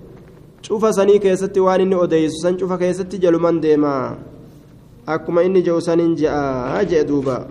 شوف 0.63 0.95
سني 0.95 1.19
كيست 1.19 1.59
وان 1.59 1.81
إني 1.81 2.03
أديس. 2.03 2.33
سن 2.43 2.59
شوف 2.59 2.73
كيست 2.73 3.17
جلمان 3.17 3.61
ديما. 3.61 4.19
أكما 5.09 5.47
إني 5.47 5.61
جوسان 5.61 6.15
جاء 6.15 6.35
أجئ 6.81 7.03
دوبا. 7.03 7.47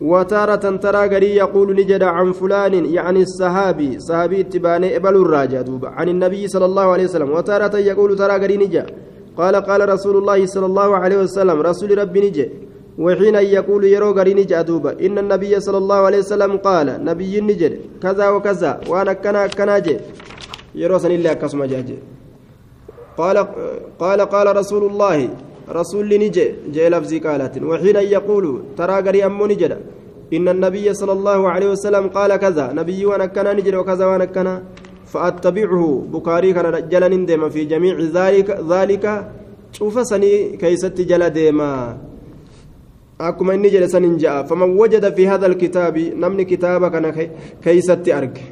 وتارة 0.00 0.76
ترى 0.76 1.08
قري 1.14 1.36
يقول 1.36 1.68
نجد 1.76 2.02
عن 2.02 2.32
فلان 2.32 2.74
يعني 2.86 3.22
الصحابي. 3.22 3.98
صحابي 3.98 4.40
اتباني 4.40 4.96
إبل 4.96 5.16
الراجع 5.16 5.60
دوبا. 5.60 5.88
عن 5.88 6.08
النبي 6.08 6.48
صلى 6.48 6.64
الله 6.64 6.86
عليه 6.92 7.04
وسلم. 7.04 7.30
وتارة 7.30 7.78
يقول 7.78 8.16
ترى 8.16 8.32
قري 8.42 8.56
نجا. 8.56 8.86
قال 9.36 9.54
قال 9.56 9.80
رسول 9.88 10.16
الله 10.16 10.46
صلى 10.46 10.66
الله 10.66 10.96
عليه 10.96 11.18
وسلم 11.26 11.56
رسول 11.60 11.98
ربي 11.98 12.20
نجي. 12.20 12.46
وحين 12.98 13.34
يقول 13.34 13.82
يرو 13.84 14.10
غرين 14.14 14.46
جادوبا 14.46 14.90
إن 15.06 15.18
النبي 15.18 15.60
صلى 15.60 15.78
الله 15.82 16.00
عليه 16.08 16.18
وسلم 16.18 16.52
قال 16.62 16.86
نبي 17.04 17.40
نجد 17.40 17.72
كذا 18.02 18.28
وكذا 18.28 18.70
وأنا 18.86 19.12
كنا 19.12 19.46
كنا 19.46 19.78
جي. 19.78 19.98
يرو 20.74 20.98
سن 21.02 21.10
الله 21.10 21.32
كسم 21.42 21.64
جاجي. 21.64 21.98
قال 23.18 23.36
قال 23.98 24.20
قال 24.34 24.46
رسول 24.56 24.82
الله 24.90 25.18
رسول 25.66 26.08
نجي 26.22 26.46
جي 26.74 26.88
لفظي 26.88 27.18
قالت. 27.18 27.58
وحين 27.62 27.96
يقول 27.96 28.44
ترى 28.78 28.96
غري 29.06 29.26
أمو 29.26 29.46
نجد 29.50 29.72
إن 30.36 30.46
النبي 30.48 30.86
صلى 30.94 31.12
الله 31.12 31.40
عليه 31.50 31.68
وسلم 31.74 32.04
قال 32.14 32.30
كذا 32.36 32.72
نبي 32.78 33.06
وأنا 33.06 33.26
كنا 33.34 33.52
نجد 33.58 33.74
وكذا 33.74 34.04
وأنا 34.06 34.24
كنا. 34.34 34.62
فأتبعه 35.06 36.06
بكاري 36.12 36.52
كان 36.52 36.88
جل 36.88 37.04
ندم 37.20 37.48
في 37.48 37.64
جميع 37.64 37.94
ذلك 38.00 38.48
ذلك 38.70 39.30
شوف 39.72 40.06
سني 40.06 40.56
كيست 40.56 41.00
جل 41.00 41.30
ديما 41.30 41.98
akkuma 43.18 43.54
inni 43.54 43.70
jedhe 43.70 43.88
san 43.88 44.02
hin 44.02 44.18
ja'a 44.18 44.44
faman 44.44 44.74
wajada 44.76 45.12
fi 45.16 45.24
hada 45.24 45.46
alkitaabi 45.46 46.04
namni 46.22 46.44
kitaaba 46.46 46.90
kana 46.90 47.12
keeysatti 47.62 48.12
arge 48.12 48.42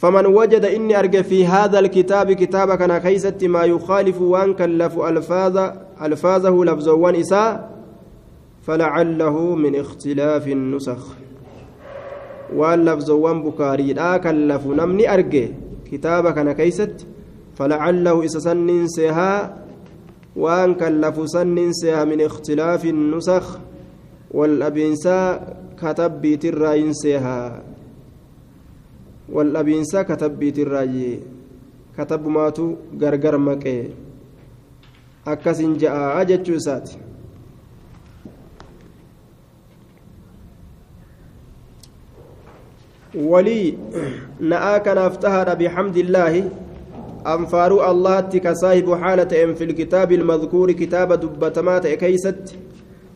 faman 0.00 0.26
wajada 0.36 0.70
inni 0.76 0.94
arge 0.94 1.22
fi 1.22 1.42
hada 1.44 1.78
alkitaabi 1.78 2.36
kitaaba 2.36 2.78
kana 2.80 3.00
keeysatti 3.00 3.48
maa 3.48 3.66
yukaalifu 3.72 4.30
waan 4.32 4.54
kallafu 4.54 5.04
alfaazahu 5.04 6.64
labzowwan 6.64 7.20
isaa 7.24 7.50
فلعله 8.66 9.54
من 9.54 9.74
اختلاف 9.76 10.48
النسخ 10.48 11.02
waan 12.56 12.84
labzowwan 12.84 13.42
bukaariidhaa 13.42 14.18
kallafu 14.18 14.74
namni 14.74 15.06
arge 15.06 15.44
kitaaba 15.90 16.32
kana 16.32 16.54
keeysatti 16.54 17.06
falacallahu 17.54 18.22
isa 18.22 18.40
sanniin 18.40 18.88
seehaa 18.88 19.50
waan 20.36 20.74
kallafu 20.74 21.28
sannin 21.28 21.72
seeha 21.74 22.06
min 22.06 22.20
ikhtilaafi 22.20 22.92
nusakh 22.92 23.70
والأبينسا 24.30 25.18
كتبيت 25.78 26.44
الراين 26.44 26.92
سيها 26.92 27.62
والأبينسا 29.28 30.02
كتبيت 30.02 30.58
الراي 30.58 31.20
كتب 31.98 32.26
ماتو 32.28 32.76
غرغر 33.00 33.38
مكي 33.38 33.90
أكس 35.26 35.60
جاء 35.60 36.20
أجتشو 36.20 36.58
ساتي 36.58 36.98
ولي 43.14 43.74
نآك 44.40 44.88
نفتهر 44.88 45.54
بحمد 45.54 45.96
الله. 45.96 46.34
أنفارو 47.26 47.90
الله 47.90 48.20
كصاحب 48.20 48.94
حالة 48.94 49.54
في 49.54 49.64
الكتاب 49.64 50.12
المذكور 50.12 50.72
كتاب 50.72 51.12
دبتمات 51.12 51.86
كيست. 51.86 52.56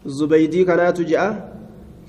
زبيدي 0.06 0.64
كانت 0.64 1.00
جاء 1.00 1.52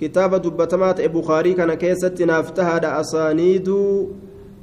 كتاب 0.02 0.36
دبتمات 0.36 1.02
بخاري 1.02 1.54
كان 1.54 1.74
كيست. 1.74 2.21
نافتهد 2.21 2.86
أسانيد 2.86 3.69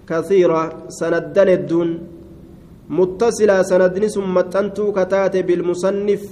كثيرة. 0.09 0.63
سندن 0.89 1.49
الدون. 1.49 1.99
متصلة 2.91 3.63
سندن 3.63 4.09
ثم 4.09 4.41
تنتو 4.41 4.93
كتات 4.93 5.37
بالمصنف. 5.37 6.23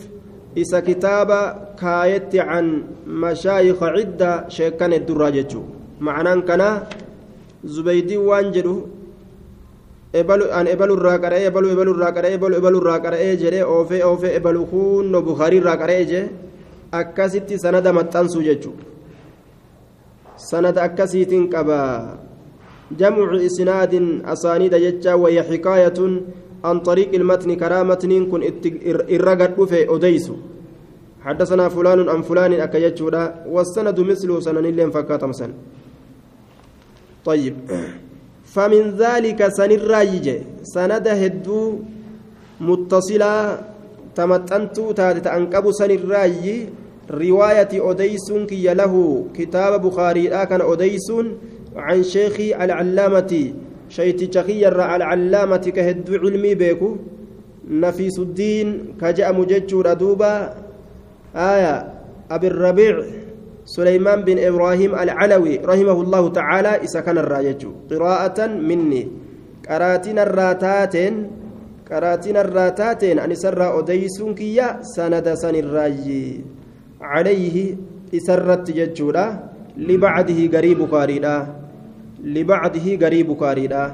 إذا 0.56 0.80
كتاب 0.80 1.30
كايت 1.80 2.36
عن 2.36 2.82
مشايخ 3.06 3.82
عدة. 3.82 4.48
شيكان 4.48 4.92
الدراجة 4.92 5.52
معناه 6.00 6.40
كان 6.48 6.62
زبيدي 7.64 8.16
وانجلو 8.16 8.76
ebalu 10.20 10.50
an 10.50 10.66
ebalu 10.66 10.92
irraa 10.98 11.18
qara'ee 11.22 11.46
ebalu 11.50 11.66
ebalu 11.70 11.90
irraa 11.94 12.12
qara'ee 12.16 12.34
ebalu 12.34 12.54
ebalu 12.58 12.78
irraa 12.82 13.00
qara'ee 13.04 13.34
jedhee 13.42 13.64
oofee 13.74 14.02
oofee 14.10 14.34
ebalu 14.38 14.66
kunno 14.72 15.18
bukaarii 15.22 15.60
irraa 15.62 15.76
qara'ee 15.82 16.04
jee 16.10 16.24
akkasitti 17.00 17.54
sanada 17.64 17.92
maxxansuu 17.98 18.42
jechuudha 18.48 18.84
sanada 20.50 20.82
akkasiitiin 20.88 21.46
qaba 21.52 21.78
jamcu 23.00 23.38
isnaadin 23.48 24.06
asaaniida 24.34 24.82
jecha 24.86 25.14
wayya 25.22 25.46
xikaayatun 25.50 26.12
an 26.62 26.80
طريق 26.80 27.14
المتن 27.14 27.56
كرامتن 27.56 28.12
كن 28.30 28.40
الرقد 29.16 29.56
دفه 29.56 29.96
أديس 29.96 30.26
حدثنا 31.24 31.68
فلان 31.68 32.08
عن 32.08 32.22
فلان 32.22 32.52
أكيتشودا 32.52 33.22
والسند 33.48 34.00
مثله 34.00 34.40
سنن 34.40 34.66
اللين 34.66 34.90
فكاتمسن 34.90 35.50
طيب. 37.24 37.54
فمن 38.44 38.96
ذلك 38.98 39.48
سن 39.48 39.70
الرايج 39.70 40.26
سند 40.62 41.08
هدو 41.08 41.78
متصلا 42.60 43.58
تمتنت 44.14 44.76
تاتت 44.96 45.26
أنقب 45.26 45.64
سن 45.70 45.90
الراي 45.90 46.66
رواية 47.10 47.72
أديسون 47.90 48.46
كي 48.46 48.74
له 48.74 48.94
كتاب 49.34 49.82
بخاري 49.82 50.28
كان 50.28 50.60
أديسون 50.60 51.26
عن 51.76 52.02
شيخي 52.02 52.54
العلامة 52.54 53.32
شيتي 53.88 54.26
شخي 54.32 54.68
العلامة 54.68 55.64
كهدو 55.76 56.12
علمي 56.22 56.54
بيكو. 56.54 56.96
نفيس 57.70 58.18
الدين 58.18 58.94
كجاء 59.00 59.32
مججور 59.34 59.92
دوبا. 59.92 60.54
آية 61.36 61.74
أبي 62.30 62.46
الربيع. 62.46 62.96
سليمان 63.70 64.26
بن 64.26 64.38
إبراهيم 64.38 64.94
العلوي 64.98 65.62
رحمه 65.62 65.98
الله 66.02 66.22
تعالى 66.28 66.72
إذا 66.86 67.00
كان 67.06 67.18
الراجج. 67.18 67.62
قراءة 67.90 68.38
مني. 68.46 69.02
قراتنا 69.68 70.22
الراتاتين. 70.22 71.14
قراتنا 71.90 72.40
الراتاتين. 72.40 73.16
أن 73.18 73.34
سر 73.34 73.62
أديسون 73.78 74.34
كيا 74.34 74.82
سند 74.82 75.26
سن 75.34 75.54
الراجي. 75.54 76.26
عليه 77.00 77.56
إسرت 78.14 78.66
ججولا. 78.70 79.26
لبعده 79.78 80.40
قريب 80.58 80.80
كاريدا. 80.90 81.36
لبعده 82.24 82.86
قريب 83.06 83.28
كاريدا. 83.38 83.84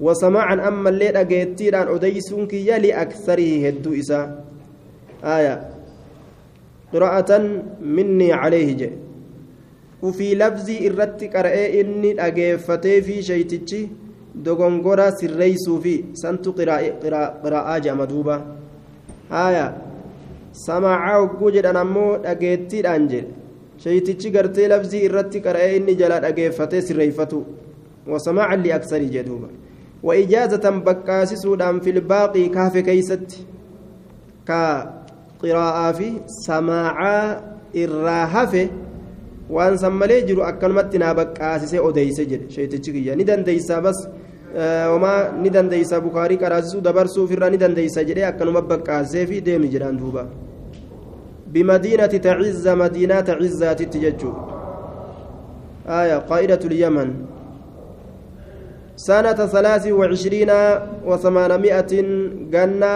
وسماعا 0.00 0.54
أما 0.68 0.88
الليل 0.94 1.16
أجيتيران 1.16 1.86
أديسون 1.94 2.46
كيا 2.46 2.78
لأكثره 2.78 3.50
هدو 3.66 3.90
إسا. 3.98 4.20
آية. 5.24 5.54
قراءة 6.94 7.30
مني 7.82 8.32
عليه 8.32 8.70
جي. 8.78 9.03
Ufii 10.08 10.34
labzii 10.42 10.78
irratti 10.88 11.28
qara'ee 11.34 11.68
inni 11.80 12.10
dhageeffatee 12.20 12.98
fi 13.06 13.16
shaytichi 13.28 13.80
dogongora 14.46 15.06
sirreeysuu 15.20 15.78
fi 15.84 15.94
santu 16.22 16.52
qiraa'aa 16.58 17.76
jedhama 17.84 18.06
duuba 18.12 18.36
haya 19.34 19.66
samaacaa 20.66 21.18
hogguu 21.20 21.50
jedhan 21.56 21.76
ammoo 21.84 22.10
dhageettiidhaan 22.24 23.08
jedhe 23.12 23.28
shaytichi 23.84 24.30
gartee 24.38 24.68
labzii 24.74 25.04
irratti 25.10 25.40
qara'ee 25.48 25.76
inni 25.80 25.94
jala 26.00 26.20
dhageeffatee 26.26 26.82
sirreeyfatu 26.88 27.44
wasamaacan 28.14 28.62
liaksarii 28.68 29.12
jedhe 29.18 29.28
duuba 29.30 29.50
وإجازة 30.08 30.70
بكاسسودان 30.86 31.80
في 31.80 31.90
الباقي 31.90 32.48
كافي 32.48 32.82
كيست 32.82 33.28
كقراءة 34.48 35.92
في 35.92 36.08
سماعا 36.46 37.40
إراهفه 37.76 38.68
waan 39.50 39.78
san 39.78 39.92
malee 39.92 40.22
jiru 40.28 40.42
akkanumatti 40.50 40.98
naa 40.98 41.14
baqqaasisee 41.14 41.80
odeeyse 41.88 42.26
jedhe 42.30 42.50
sheetichi 42.54 42.92
kiyya 42.92 43.16
ni 43.16 43.24
dandeeysaa 43.24 43.80
bas 43.80 43.98
homaa 44.92 45.32
ni 45.42 45.50
dandeeysaa 45.50 46.00
bukaarii 46.00 46.38
qaraasisuu 46.44 46.80
dabarsuuf 46.80 47.30
irraa 47.36 47.50
ni 47.50 47.58
dandeeysa 47.58 48.04
jedhee 48.08 48.26
akkanuma 48.32 48.62
baqqaasisee 48.72 49.26
fi 49.26 49.40
deemi 49.50 49.68
jedhaan 49.76 49.98
duuba 49.98 50.26
bimadiinati 51.52 52.20
tacizza 52.20 52.76
madiinaa 52.76 53.22
tacizzaatitti 53.22 53.98
jechuu 54.06 54.34
آية 55.88 56.16
قائدة 56.30 56.62
اليمن 56.64 57.08
سنة 58.96 59.32
ثلاث 59.46 59.84
وعشرين 59.88 60.50
وثمانمائة 61.04 61.92
جنة 62.54 62.94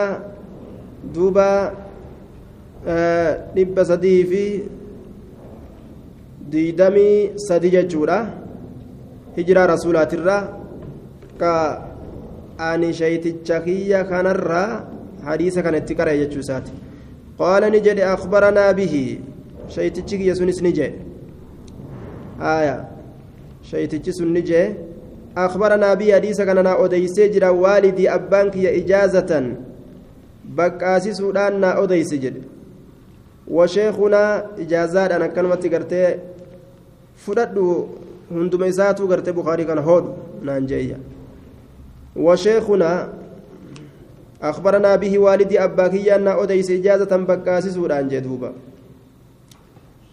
دوبا 1.15 1.73
dhibba 3.55 3.85
sadii 3.85 4.25
fi 4.25 4.45
diidamii 6.53 7.31
sadi 7.49 7.71
jechuudha 7.71 8.19
hijiraa 9.37 9.67
rasuulaatirraa 9.73 10.43
ka 11.41 11.53
ani 12.59 12.93
shayticha 13.01 13.61
kiyya 13.61 14.05
kanarraa 14.05 14.85
hadiisa 15.25 15.63
kana 15.63 15.79
itti 15.83 15.95
qara'e 15.95 16.19
jechuu 16.23 16.41
isaati 16.47 16.73
qaala 17.39 17.71
ni 17.71 17.81
jedhe 17.87 18.05
akbaranaa 18.15 18.73
bihi 18.81 19.03
shaytichi 19.77 20.19
kiyya 20.19 20.35
sunis 20.41 20.63
ni 20.63 20.73
jedhe 20.73 20.99
aya 22.41 22.77
shaytichi 23.71 24.13
sun 24.13 24.33
ni 24.33 24.43
jedhe 24.43 24.77
akbaranaa 25.47 25.97
bihi 25.97 26.11
hadiisa 26.11 26.47
kana 26.47 26.63
naa 26.69 26.77
odeysee 26.85 27.29
jira 27.35 27.53
waalidii 27.53 28.09
abbaan 28.19 28.51
kiyya 28.51 28.73
ijaazatan 28.83 29.51
baqqaasisuudhaan 30.61 31.61
naa 31.65 31.75
odeyse 31.83 32.19
jedhe 32.25 32.43
washeekunaa 33.57 34.33
ijaazaadhaan 34.65 35.23
akkanumatti 35.29 35.69
gartee 35.75 36.09
fudhadhu 37.27 37.67
hunduma 38.33 38.67
isaatu 38.73 39.09
gartee 39.09 39.33
bukaarii 39.39 39.69
kana 39.71 39.83
hoodhu 39.91 40.17
naan 40.43 40.67
jeeyya 40.73 40.99
وشيخنا 42.19 43.13
أخبرنا 44.43 44.97
به 44.97 45.19
والدي 45.19 45.65
أباكي 45.65 46.15
أن 46.15 46.29
أديس 46.29 46.71
إجازة 46.71 47.17
بكاسس 47.17 47.77
ودان 47.77 48.09
جدوبا 48.09 48.53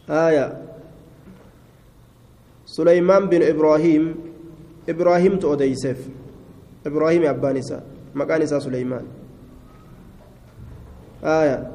آية 0.09 0.61
سليمان 2.65 3.25
بن 3.25 3.41
إبراهيم 3.43 4.15
إبراهيم 4.89 5.33
تؤديسف 5.39 5.97
إبراهيم 6.85 7.25
أبانسا 7.25 7.83
مكانسا 8.15 8.59
سليمان 8.59 9.05
آية 11.23 11.71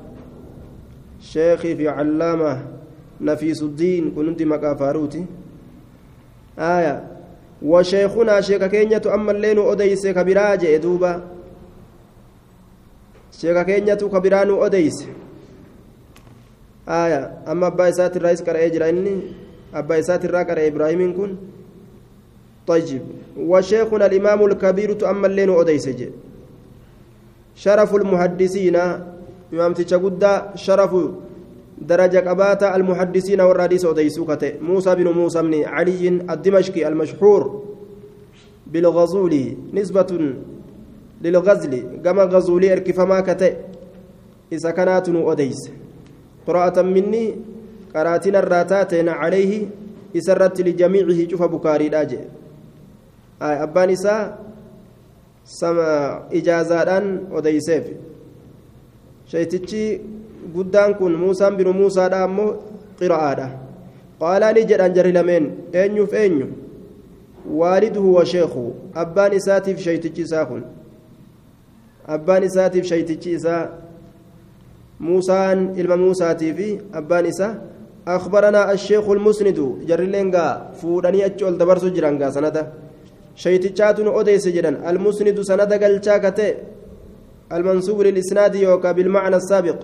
شيخي 1.20 1.76
في 1.76 1.89
علامة 1.89 2.70
نفيس 3.21 3.62
الدين 3.62 4.11
كنت 4.16 4.43
مكافاروتي 4.43 5.25
آية. 6.59 7.05
وشيخنا 7.62 8.41
شيخ 8.41 8.64
كينية 8.64 9.03
أما 9.14 9.33
اللين 9.33 9.59
أديس 9.59 10.07
كبراج 10.07 10.64
إدوبا 10.66 11.23
شيخ 13.33 13.62
كينية 13.62 13.95
كبران 13.95 14.51
أديس. 14.51 15.07
آية. 16.89 17.39
أما 17.49 17.66
أبا 17.66 17.89
إسات 17.89 18.16
الرئيس 18.16 18.43
كرأي 18.43 18.71
جرائني 18.71 19.14
أبا 19.75 19.99
إسات 19.99 20.25
الراكر 20.25 20.66
إبراهيم 20.66 21.16
كن. 21.16 21.37
طيب. 22.66 23.03
وشيخنا 23.37 24.07
الإمام 24.07 24.45
الكبير 24.45 24.93
تأما 24.93 25.27
اللين 25.27 25.51
أديس 25.51 25.89
شرف 27.55 27.95
المحدثين. 27.95 28.77
إمامتي 29.53 29.95
قد 29.95 30.25
شرف 30.55 30.93
درجة 31.81 32.18
قباتا 32.28 32.76
المحدثين 32.76 33.41
والراديس 33.41 33.85
أديسو 33.85 34.26
موسى 34.61 34.95
بن 34.95 35.09
موسى 35.09 35.43
بن 35.43 35.64
علي 35.64 36.09
الدمشقي 36.09 36.89
المشهور 36.89 37.62
بالغزول 38.66 39.57
نسبة 39.74 40.35
للغزل 41.22 41.72
كما 42.05 42.22
غزولي 42.22 42.72
اركفما 42.72 43.20
كتئ 43.20 43.55
إذا 44.53 44.70
كانت 44.70 45.09
أديس. 45.09 45.70
قراءة 46.47 46.83
مني 46.83 47.24
قراتنا 47.95 48.39
الراتاتين 48.39 49.09
عليه 49.09 49.66
إسرت 50.16 50.61
لجميعه 50.61 51.28
شوف 51.31 51.43
بكاري 51.43 51.89
داجي 51.89 52.18
آه 53.43 53.62
أبان 53.62 53.91
إسا 53.91 54.39
سما 55.45 55.89
إجازة 56.33 56.78
أديسيف. 57.33 57.85
شيتشي 59.26 60.01
guddaan 60.55 60.95
kun 60.95 61.12
muusaan 61.22 61.57
binu 61.57 61.72
muusaadha 61.80 62.24
ammoo 62.24 62.51
qira'aadha 62.99 63.49
qaalaa 64.20 64.53
ni 64.53 64.64
jedhan 64.70 64.95
jarri 64.97 65.12
lameen 65.18 65.45
eenyuuf 65.82 66.12
eenyu 66.22 66.47
waaliduhu 67.61 68.14
wa 68.18 68.24
sheeku 68.32 68.64
abbaan 69.05 69.32
isaatiif 69.41 69.78
shaytichi 69.86 70.22
isaa 70.28 70.45
kun 70.51 70.62
abbaan 72.16 72.43
isaatiif 72.51 72.84
shaytichi 72.93 73.34
isaa 73.38 73.62
muusaan 75.09 75.59
ilma 75.80 75.97
muusaatii 76.05 76.55
fi 76.61 76.68
abbaan 77.03 77.26
isaa 77.34 77.53
أخبرنا 78.09 78.72
الشيخ 78.72 79.09
المسند 79.16 79.59
جرلينغا 79.88 80.47
فوداني 80.80 81.26
أجول 81.26 81.59
دبرسو 81.61 81.88
جرانغا 81.97 82.30
سندا 82.36 82.62
شيتشاتون 83.43 84.09
أوديس 84.16 84.49
جران 84.57 84.76
المسند 84.91 85.36
سندا 85.49 85.76
قلشاكته 85.82 86.49
المنسوب 87.57 87.99
للإسناد 88.07 88.55
يوكا 88.55 88.93
بالمعنى 88.97 89.36
السابق 89.36 89.78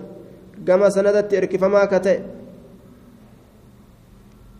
gama 0.67 0.91
sanadatti 0.91 1.35
erkifamaa 1.39 1.87
ka 1.87 1.99
ta'e 2.05 2.19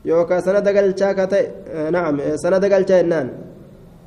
yookaan 0.09 0.41
sanada 0.47 0.71
galchaa 0.77 1.13
ka 1.19 1.25
ta'e 1.27 1.43
na'am 1.91 2.15
sanada 2.43 2.67
galchaa 2.73 2.99
jennaan 3.03 3.27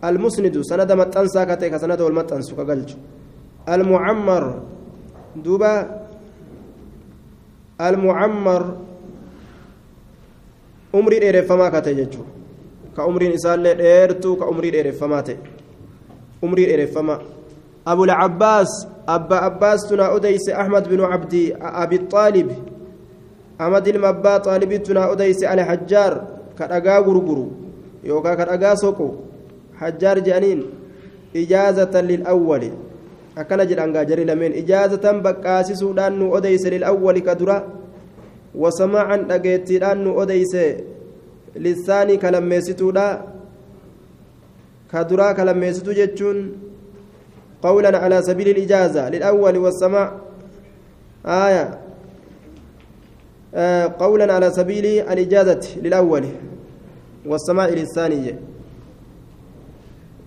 almusnidu 0.08 0.64
sanada 0.64 0.96
maxxansaa 0.96 1.44
ka 1.46 1.56
ta'e 1.60 1.70
ka 1.70 1.78
sanada 1.78 2.04
wal 2.04 2.16
maxxansu 2.20 2.56
ka 2.56 2.64
galchu 2.64 2.96
almucammar 3.66 4.44
duuba 5.44 5.72
almucammar 7.78 8.62
umrii 10.92 11.20
dheereffamaa 11.20 11.70
ka 11.70 11.80
ta'e 11.84 11.94
jechuudha 12.00 12.32
ka 12.96 13.06
umriin 13.06 13.36
isaallee 13.38 13.74
dheertuu 13.82 14.36
ka 14.40 14.48
umrii 14.52 14.72
dheereffamaa 14.72 15.22
ta'e 15.28 15.36
umrii 16.42 16.66
dheereffamaa 16.70 17.20
abul 17.84 18.12
cabbaas 18.20 18.72
أبا 19.14 19.38
أباس 19.46 19.80
تنا 19.88 20.06
أديس 20.16 20.46
أحمد 20.62 20.84
بن 20.88 21.00
عبد 21.12 21.34
أبي 21.82 21.96
الطالب 21.96 22.48
أحمد 23.60 23.88
المبا 23.88 24.34
طالب 24.46 24.70
تنا 24.86 25.12
أديس 25.12 25.40
على 25.50 25.62
حجار 25.64 26.12
كرقا 26.58 26.98
غرغرو 27.06 27.46
يوكا 28.04 28.34
كرقا 28.38 28.74
سوكو 28.82 29.08
حجار 29.80 30.18
جانين 30.18 30.60
إجازة 31.36 31.94
للأول. 32.00 32.64
أكن 33.38 33.60
جرانغا 33.66 34.02
جري 34.02 34.24
لمن 34.24 34.52
إجازة 34.60 35.04
بقاسي 35.24 35.74
سودان 35.74 36.12
نو 36.18 36.36
أديس 36.36 36.66
للأول 36.66 37.18
كدرا 37.18 37.58
وسماعا 38.54 39.16
أجيتيران 39.30 39.98
نو 40.04 40.22
أديس 40.22 40.54
للثاني 41.56 42.16
كلميستودا 42.22 43.08
كدرا 44.92 45.32
كلميستو 45.32 45.92
جتشون. 45.98 46.38
قولا 47.62 47.98
على 47.98 48.22
سبيل 48.22 48.48
الإجازة 48.48 49.08
للأول 49.08 49.58
والسماع 49.58 50.16
آية. 51.26 51.78
آه 53.54 53.94
قولا 53.98 54.32
على 54.32 54.50
سبيل 54.50 54.86
الإجازة 54.86 55.78
للأول 55.80 56.24
والسماع 57.26 57.68
للثاني. 57.68 58.34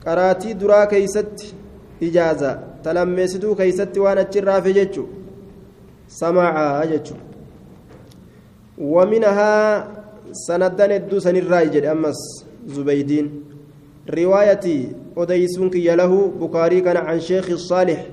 قراتي 0.06 0.54
درا 0.54 0.86
كيست 0.86 1.56
إجازة. 2.04 2.60
تلمسدو 2.84 3.56
كيست 3.56 3.98
وأنا 3.98 4.24
تشرا 4.24 4.60
في 4.60 4.72
جتشو 4.74 5.06
سماعا 6.08 6.86
جتشو 6.86 7.16
ومنها 8.78 9.54
سندن 10.32 10.92
الدو 10.92 11.20
سنراي 11.20 11.92
أمس 11.92 12.46
زبيدين. 12.68 13.53
روايتي 14.10 14.92
أديسون 15.18 15.70
كي 15.70 15.96
له 15.96 16.12
بكاري 16.42 16.82
كان 16.82 16.98
عن 16.98 17.20
شيخ 17.20 17.50
الصالح 17.50 18.06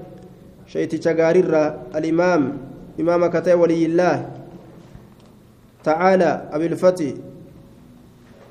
شيتي 0.67 0.99
تشغارير 0.99 1.51
الإمام 1.97 2.43
إمام 3.01 3.27
كتاب 3.27 3.61
ولي 3.61 3.87
الله. 3.87 4.17
تعالى 5.85 6.49
أبي 6.53 6.67
الفتي. 6.67 7.15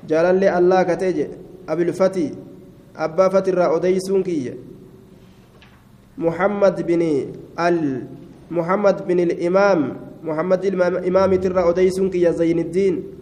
جلال 0.08 0.36
لي 0.40 0.58
الله 0.58 0.82
كتاج 0.82 1.16
أبي 1.68 1.82
الفتي. 1.82 2.34
أبا 2.96 3.28
فتر 3.28 3.76
أديسون 3.76 4.22
كي. 4.22 4.54
محمد 6.18 6.76
بن 6.86 7.02
ال 7.58 8.06
محمد 8.50 8.96
بن 9.08 9.18
الإمام 9.20 9.80
محمد 10.24 10.64
الإمام 10.64 11.34
ترى 11.34 11.62
أديسون 11.70 12.10
كي 12.10 12.32
زين 12.32 12.58
الدين. 12.58 13.19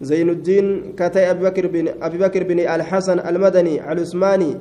زين 0.00 0.30
الدين 0.30 0.92
كتي 0.96 1.30
أبي 1.30 1.44
بكر 1.44 1.66
بن 1.66 1.88
أبي 2.02 2.18
بكر 2.18 2.42
بن 2.42 2.58
الحسن 2.60 3.18
المدني 3.18 3.92
العثماني 3.92 4.56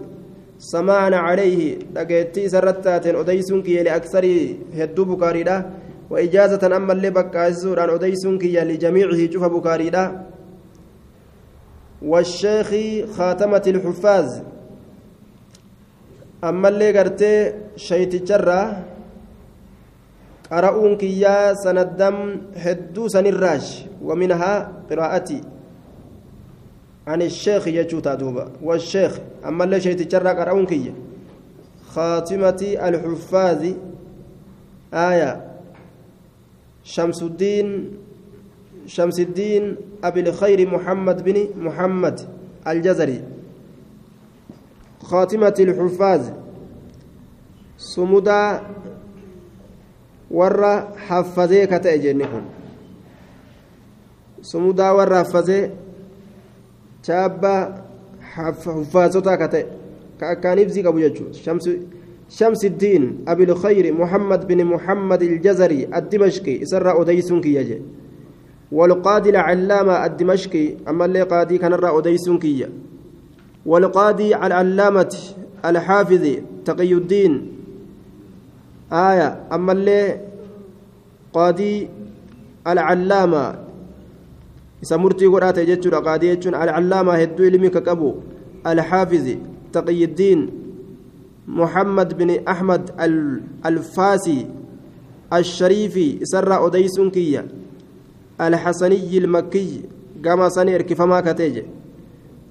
سمعنا 0.60 1.18
عليه 1.18 1.80
دقيتي 1.94 2.50
سرتات 2.50 3.08
أديسون 3.08 3.62
كي 3.62 3.84
لأكثر 3.84 4.26
هدو 4.74 5.06
بكاري 5.06 5.64
وإجازة 6.10 6.76
أما 6.78 6.94
اللي 6.94 7.10
بكاسور 7.10 7.84
أن 7.84 7.90
أديسون 7.90 8.38
كي 8.38 8.60
لجميعه 8.60 9.32
شوف 9.32 9.44
بكاري 9.44 9.92
والشيخ 12.02 12.70
خاتمة 13.18 13.64
الحفاظ 13.68 14.28
أما 16.44 16.68
اللي 16.70 16.98
قرتي 16.98 17.54
شيت 17.76 18.16
جرة 18.24 18.86
قرؤون 20.52 20.98
كيا 20.98 21.54
سندم 21.54 22.42
هدو 22.56 23.08
سنراج 23.08 23.86
ومنها 24.02 24.72
قراءتي. 24.90 25.42
عن 27.08 27.22
الشيخ 27.22 27.68
يجو 27.68 28.00
تادوبا 28.00 28.52
والشيخ 28.64 29.20
أما 29.46 29.64
اللي 29.64 29.82
شيء 29.82 29.96
تجرى 29.96 30.30
قرأون 30.30 30.66
كي 30.66 30.94
خاتمة 31.96 32.62
الحفاظ. 32.88 33.62
آية. 34.94 35.32
شمس 36.84 37.24
الدين 37.24 37.92
شمس 38.86 39.20
الدين 39.20 39.76
أبي 40.04 40.20
الخير 40.20 40.70
محمد 40.70 41.24
بن 41.24 41.38
محمد 41.56 42.20
الجزري. 42.68 43.24
خاتمة 45.04 45.56
الحفاظ. 45.60 46.22
سمدا 47.78 48.62
ورا 50.32 50.94
حفظي 51.08 51.66
كتأ 51.66 51.96
جنكم 51.96 52.42
سمدا 54.42 54.92
ورا 54.92 55.24
شابا 57.04 57.84
حفاظتا 58.22 59.36
كتأ 59.36 59.66
كأكان 60.20 60.60
إبزي 60.60 60.88
أبو 60.88 61.00
شمس 61.32 61.70
شمس 62.30 62.66
الدين 62.66 63.24
أبي 63.28 63.44
الخير 63.44 63.94
محمد 63.94 64.48
بن 64.48 64.66
محمد 64.66 65.22
الجزري 65.22 65.88
الدمشقي 65.96 66.64
إسر 66.64 67.02
أديسون 67.02 67.42
كي 67.42 67.82
والقاضي 68.72 69.30
العلامة 69.30 70.06
الدمشقي 70.06 70.74
أما 70.88 71.06
اللي 71.06 71.22
قاضي 71.22 71.58
كان 71.58 71.74
الرأى 71.74 71.98
أديسون 71.98 72.40
كي 72.40 72.68
والقاضي 73.66 74.36
العلامة 74.36 75.16
الحافظ 75.66 76.28
تقي 76.66 76.94
الدين 76.94 77.57
آية. 78.92 79.48
أما 79.52 79.72
اللي 79.72 80.22
قاضي 81.34 81.90
العلامة 82.68 83.68
murtii 84.98 85.28
godhaate 85.28 85.66
jechuudha 85.66 86.02
qaadii 86.06 86.30
jechuun 86.36 86.54
alcallaamaa 86.54 87.18
hedduu 87.18 87.46
ilmii 87.50 87.74
ka 87.74 87.82
qabu 87.82 88.10
alxaafizi 88.64 89.40
taqiyiddiin 89.74 90.42
محمد 91.48 92.18
بن 92.18 92.48
أحمد 92.48 92.92
الفاسي 93.66 94.48
الشريفي 95.34 96.20
سر 96.24 96.68
أديس 96.68 97.00
كيا 97.00 97.48
الحسني 98.42 99.18
المكي 99.18 99.82
قام 100.26 100.50
سني 100.50 100.76
إركفما 100.76 101.22
كتيج 101.22 101.64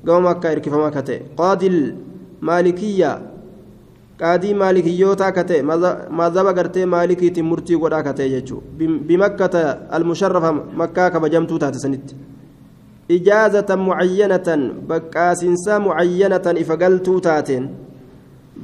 قام 0.08 0.26
مكة 0.26 1.20
قاضي 1.36 1.66
المالكية 1.66 3.35
qaadii 4.20 4.54
maalikiyyoota 4.54 5.26
akka 5.26 5.44
ta'e 5.44 5.62
mazhaba 6.20 6.52
gartee 6.58 6.86
maalikiitiin 6.86 7.46
murtii 7.46 7.76
godha 7.76 7.98
akka 8.00 8.12
ta'e 8.18 8.28
jechuudha 8.34 8.88
bimakkata 9.08 9.60
almusharrafa 9.90 10.52
makkaa 10.52 11.10
kabajamtuu 11.10 11.58
taate 11.58 11.78
sanitti. 11.78 12.14
Ijaazatan 13.08 13.80
mucayyanatan 13.88 14.62
baqqaasinsa 14.88 15.80
mucayyanatan 15.80 16.56
ifa 16.62 16.76
galtuu 16.76 17.20
taateen 17.20 17.68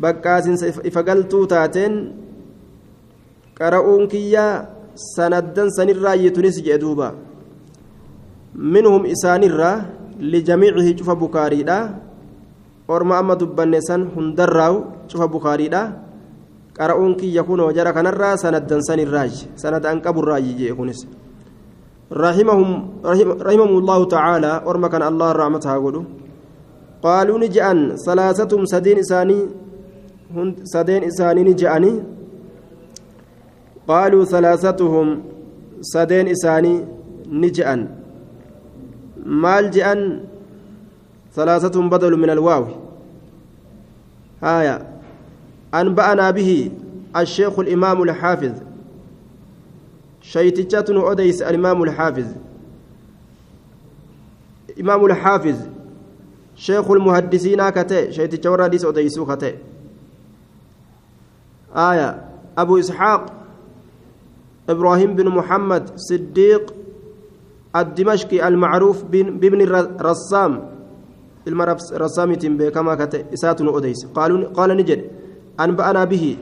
baqqaasinsa 0.01 0.67
ifa 0.91 1.03
galtuu 1.03 1.47
taateen 1.47 1.93
qara'uun 3.59 4.09
kiyyaa 4.09 4.67
sanaddan 5.17 5.71
sanirraayyitunis 5.77 6.59
jee 6.65 6.79
duuba. 6.81 7.15
Minhum 8.57 9.05
isaanirraa 9.07 9.85
lijamiicihi 10.19 10.97
cufa 10.99 11.15
bukaariidha. 11.15 11.79
Orma 12.89 13.19
amma 13.19 13.37
dubbanne 13.37 13.81
san 13.81 14.09
hundarraawu. 14.17 15.02
Cufa 15.13 15.29
bukaariidha 15.29 15.83
qara'uun 16.73 17.15
kiyya 17.21 17.45
kunoo 17.45 17.69
jara 17.77 17.93
kanarraa 17.93 18.37
sanaddan 18.41 18.81
sanirraaji 18.81 19.53
sanada 19.61 19.93
an 19.93 20.01
qaburraaji 20.01 20.55
jee 20.57 20.73
kunis 20.73 21.03
رحمهم 22.13 22.71
رحمهم 23.41 23.73
الله 23.81 24.01
تعالى 24.05 24.53
أرمى 24.69 24.89
كان 24.93 25.03
الله 25.03 25.29
رحمتها 25.33 25.81
قولوا 25.81 26.05
قالوا 27.01 27.39
نجأن 27.41 27.97
ثلاثة 27.97 28.53
سدين 28.69 28.99
إساني 29.01 29.39
ni 31.45 31.55
je'anii 31.55 32.03
qaaluu 33.89 34.25
salaasatuhum 34.27 35.09
sadeen 35.81 36.27
isaanii 36.29 36.85
ni 37.41 37.51
je'an 37.51 37.89
maal 39.25 39.69
je'an 39.71 40.01
salaasatuhum 41.37 41.91
badalu 41.91 42.17
min 42.17 42.31
alwaawi 42.31 42.73
هايا 44.43 44.92
أنبأنا 45.75 46.31
به 46.31 46.71
الشيخ 47.17 47.59
الإمام 47.59 48.03
الحافظ. 48.03 48.53
شيتشات 50.21 50.91
أديس 50.91 51.43
الإمام 51.43 51.83
الحافظ. 51.83 52.27
إمام 54.81 55.05
الحافظ. 55.05 55.57
شيخ 56.57 56.91
المهدسين 56.91 57.71
كتئ 57.71 58.13
شيتشات 58.13 58.47
وراديس 58.47 58.85
أديسو 58.85 59.27
كتئ 59.27 59.55
آية. 61.77 62.29
أبو 62.59 62.79
إسحاق 62.79 63.33
إبراهيم 64.69 65.17
بن 65.17 65.29
محمد 65.29 65.91
صديق 65.97 66.75
الدمشقي 67.77 68.49
المعروف 68.49 69.05
بابن 69.05 69.61
الرسام 69.61 70.69
الرسام 71.93 72.35
كما 72.71 72.95
كت 72.95 73.15
إسات 73.33 73.61
أديس 73.61 74.07
قالوا 74.15 74.49
قال 74.49 74.77
نجد. 74.77 75.22
أنبأنا 75.61 76.05
به. 76.05 76.37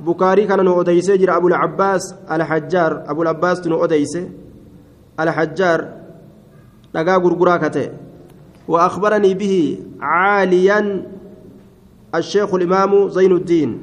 بكاري 0.00 0.46
كان 0.46 0.68
أديس 0.68 1.10
جرى 1.10 1.36
أبو 1.36 1.48
العباس 1.48 2.14
الحجار. 2.30 3.04
أبو 3.10 3.22
العباس 3.22 3.66
أديس 3.66 4.18
الحجار. 5.20 5.88
لقى 6.94 7.20
وأخبرني 8.68 9.34
به 9.34 9.78
عاليا 10.00 11.06
الشيخ 12.14 12.54
الإمام 12.54 13.08
زين 13.08 13.32
الدين. 13.32 13.82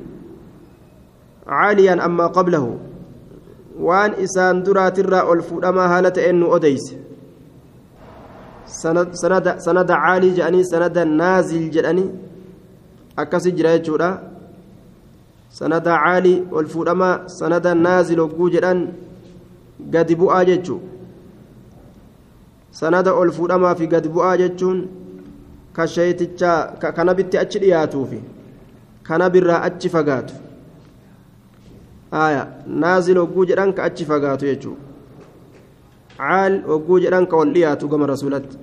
عاليا 1.48 2.06
أما 2.06 2.28
قبله. 2.28 2.78
وان 3.80 4.12
إسان 4.12 4.64
درات 4.64 5.00
الراء 5.00 5.34
الفودما 5.34 5.98
هالة 5.98 6.30
إنه 6.30 6.56
أديس 6.56 6.96
سند 8.66 9.14
سند 9.14 9.58
سند 9.58 9.92
عالي 9.92 10.30
جاني 10.34 10.64
سند 10.64 10.98
نازل 11.00 11.70
جاني. 11.70 12.10
sanada 15.60 15.94
caalii 16.04 16.38
ol 16.58 16.68
fuudhamaa 16.74 17.16
sanada 17.38 17.72
naazil 17.86 18.20
hogguu 18.24 18.50
jedhan 18.56 18.80
gadi 19.94 20.16
bu'aa 20.22 20.44
jechuu 20.50 20.80
sanada 22.80 23.12
ol 23.22 23.32
fuudhamaa 23.38 23.76
fi 23.80 23.88
gadi 23.94 24.10
bu'aa 24.16 24.38
jechuun 24.44 24.80
ka 25.76 25.84
sheetichaa 25.96 26.60
kana 26.98 27.14
bitti 27.20 27.38
achi 27.44 27.60
dhiyaatuufi 27.64 28.20
kana 29.08 29.30
birraa 29.30 29.62
achi 29.68 29.90
fagaatu. 29.96 30.34
Aya 32.12 32.44
naazil 32.84 33.18
hogguu 33.22 33.46
jedhan 33.50 33.74
ka 33.78 33.84
achi 33.88 34.06
fagaatu 34.12 34.46
jechuu 34.50 34.76
caal 36.18 36.54
hogguu 36.72 37.00
jedhan 37.04 37.26
ka 37.32 37.36
ol 37.44 37.50
dhiyaatu 37.56 37.88
gama 37.92 38.06
rasulatti 38.14 38.58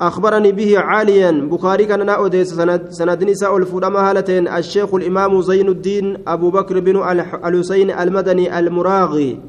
أخبرني 0.00 0.52
به 0.52 0.78
عاليا. 0.78 1.30
بخاري 1.30 1.84
كان 1.84 2.06
نأوديس 2.06 2.54
سند 2.54 2.90
سند 2.90 3.24
نساء 3.24 3.56
الفرما 3.56 4.10
هالتين 4.10 4.48
الشيخ 4.48 4.94
الإمام 4.94 5.40
زين 5.42 5.68
الدين 5.68 6.16
أبو 6.28 6.50
بكر 6.50 6.80
بن 6.80 6.96
الحسين 7.44 7.90
المدني 7.90 8.58
المراغي. 8.58 9.40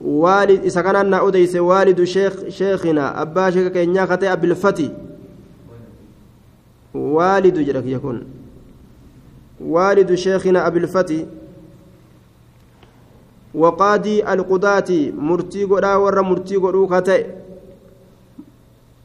والد 0.00 0.64
إذا 0.64 0.80
كان 0.80 1.10
نأوديس 1.10 1.56
والد 1.56 2.04
شيخ 2.04 2.48
شيخنا 2.48 3.22
أبا 3.22 3.50
شيخ 3.50 3.72
خطي 4.10 4.32
أبي 4.32 4.46
الفتي. 4.46 4.90
والد 6.94 7.58
جرك 7.58 7.86
يكون. 7.86 8.24
والد 9.60 10.14
شيخنا 10.14 10.66
أبي 10.66 10.78
الفتي. 10.78 11.26
وقاضي 13.54 14.24
القضاة 14.32 14.90
مرتي 15.18 15.64
قدا 15.64 15.94
ور 15.94 16.22
مرتي 16.22 16.56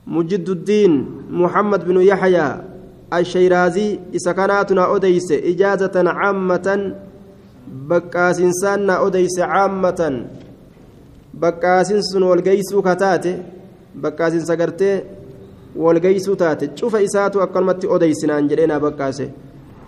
مجد 0.08 0.50
الدين 0.50 0.92
محمد 1.32 1.86
بن 1.88 2.02
يحيى 2.02 2.48
الشيرازي 3.14 4.00
إسكناتنا 4.16 4.96
أديس 4.96 5.32
إجازة 5.32 5.96
عامة 5.96 6.96
بكاسين 7.68 8.52
سانا 8.52 9.08
أديس 9.08 9.40
عامة 9.40 10.26
بكاسين 11.34 12.02
سن 12.02 12.24
والقيسو 12.24 12.82
كتاتي 12.82 13.34
بكاسين 13.96 14.46
سقرتي 14.46 15.04
والقيسو 15.76 16.34
تاتي. 16.34 16.70
شوف 16.76 16.96
إساتو 16.96 17.44
أكلمتي 17.44 17.88
أديسنا 17.96 18.40
أنجلينا 18.40 18.78
بكاسي. 18.78 19.30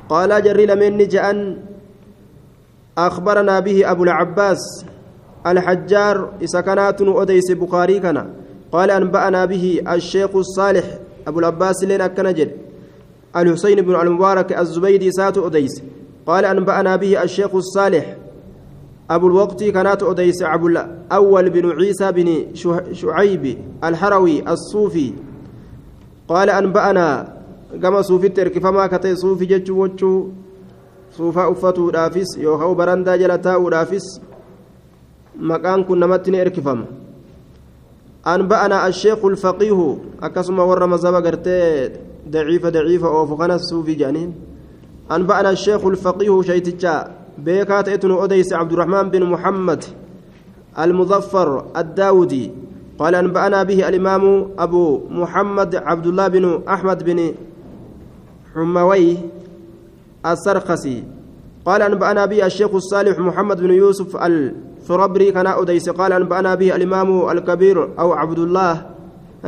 قال 0.10 0.44
جري 0.44 0.66
لمن 0.66 0.98
جأن 1.08 1.58
أخبرنا 2.98 3.60
به 3.60 3.92
أبو 3.92 4.04
العباس 4.04 4.86
الحجار 5.48 6.34
إسكنات 6.44 7.02
أديس 7.02 7.52
بخاري 7.52 8.00
كان. 8.00 8.45
قال 8.72 8.92
أنبأنا 8.92 9.46
به 9.46 9.82
الشيخ 9.88 10.36
الصالح 10.36 10.86
أبو 11.28 11.40
العباس 11.40 11.84
لين 11.84 12.02
أكنجد 12.02 12.52
الحسين 13.36 13.82
بن 13.82 13.96
المبارك 13.96 14.60
الزبيدي 14.60 15.12
سات 15.12 15.38
أديس. 15.38 15.84
قال 16.28 16.46
أنبأنا 16.46 16.96
به 16.96 17.24
الشيخ 17.24 17.56
الصالح 17.56 18.18
أبو 19.10 19.28
الوقت 19.28 19.64
كانت 19.64 20.04
أديس 20.04 20.42
أبو 20.44 20.68
الأول 20.68 21.50
بن 21.50 21.72
عيسى 21.72 22.12
بن 22.12 22.28
شعيب 22.92 23.58
الحروي 23.84 24.50
الصوفي. 24.50 25.14
قال 26.28 26.50
أنبأنا 26.50 27.36
كما 27.82 28.02
صوفي 28.02 28.30
ترك 28.30 28.60
فما 28.60 28.88
كتي 28.88 29.16
صوفي 29.16 29.46
جتشو 29.46 29.84
وجو 29.84 30.30
صوفا 31.18 31.52
أفتو 31.52 31.90
رافس 31.90 32.38
يوخو 32.38 32.74
برندا 32.74 33.16
جلتاو 33.16 33.68
رافس 33.68 34.22
مكان 35.40 35.84
كنا 35.84 36.08
متن 36.08 36.36
إركفم 36.36 36.86
أنبأنا 38.28 38.88
الشيخ 38.88 39.26
الفقيه 39.26 39.98
أكسم 40.24 40.60
ور 40.60 40.84
قرتي 41.26 41.90
ضعيفة 42.30 42.70
ضعيفة 42.70 43.08
أو 43.08 43.26
فقنا 43.26 43.56
الصوفي 43.56 43.94
جانين. 43.94 44.34
أنبأنا 45.12 45.50
الشيخ 45.50 45.86
الفقيه 45.86 46.42
شيتجا 46.42 47.12
بيكات 47.38 47.90
اتنو 47.90 48.24
أديس 48.26 48.54
عبد 48.54 48.74
الرحمن 48.74 49.10
بن 49.10 49.24
محمد 49.24 49.84
المظفر 50.80 51.66
الداودي. 51.78 52.52
قال 53.00 53.16
أنبأنا 53.16 53.64
به 53.64 53.90
الإمام 53.90 54.48
أبو 54.60 55.02
محمد 55.10 55.76
عبد 55.76 56.08
الله 56.08 56.28
بن 56.28 56.62
أحمد 56.70 57.04
بن 57.04 57.34
حموي 58.56 59.18
السرخسي. 60.26 61.04
قال 61.66 61.82
أنبأنا 61.82 62.26
به 62.26 62.46
الشيخ 62.46 62.74
الصالح 62.76 63.20
محمد 63.20 63.62
بن 63.62 63.72
يوسف 63.72 64.18
الفربري 64.86 65.32
كان 65.32 65.48
أديس 65.48 65.90
قال 65.90 66.14
أنبأنا 66.14 66.56
به 66.56 66.76
الإمام 66.76 67.30
الكبير 67.30 68.00
أو 68.00 68.14
عبد 68.14 68.40
الله 68.40 68.86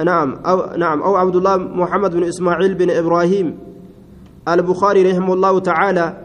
نعم 0.05 0.35
أو 0.45 0.77
نعم 0.77 1.01
أو 1.01 1.15
عبد 1.15 1.35
الله 1.35 1.57
محمد 1.57 2.11
بن 2.15 2.23
إسماعيل 2.23 2.73
بن 2.73 2.89
إبراهيم 2.89 3.57
البخاري 4.47 5.11
رحمه 5.11 5.33
الله 5.33 5.59
تعالى. 5.59 6.17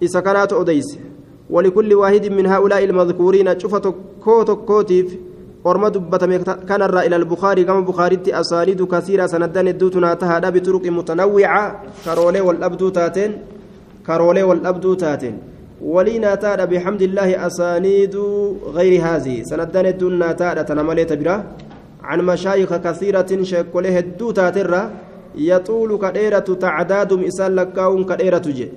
كانت 0.00 0.52
أديس 0.52 0.98
ولكل 1.50 1.94
واحد 1.94 2.26
من 2.26 2.46
هؤلاء 2.46 2.84
المذكورين 2.84 3.58
شفت 3.58 3.94
كوت 4.24 4.50
كوتيف 4.50 5.18
orma 5.64 5.90
dubbatame 5.90 6.38
kanarraa 6.66 7.04
ila 7.04 7.16
albukaarii 7.16 7.64
gama 7.64 7.82
bukaaritti 7.82 8.32
asaaniidu 8.34 8.86
kasiira 8.86 9.28
sanaddan 9.28 9.66
hedduutunaa 9.66 10.16
tahaadha 10.16 10.50
bituruqi 10.50 10.90
mutanawwica 10.90 11.86
karoolee 12.04 12.40
wal 12.40 12.58
dhabduu 12.58 12.90
taateen 12.90 13.32
karoolee 14.02 14.42
wal 14.42 14.58
naataadha 16.24 16.66
bixamdillaahi 16.72 17.34
asaaniidu 17.48 18.24
gayri 18.78 18.98
haazii 19.06 19.44
sanaddan 19.50 19.86
hedduun 19.90 20.16
naataadha 20.22 20.64
tana 20.64 20.82
malee 20.82 21.04
ta 21.04 21.16
bira 21.16 21.36
عن 22.02 22.18
مشايخ 22.26 22.70
كثيرة 22.86 23.30
شيكولي 23.42 23.98
هدو 23.98 24.30
تاترا. 24.34 24.82
يطول 25.38 25.90
كديرة 26.02 26.48
تعدادهم 26.64 27.20
إسان 27.30 27.54
لكاون 27.54 28.04
كديرة 28.10 28.46
جي 28.58 28.68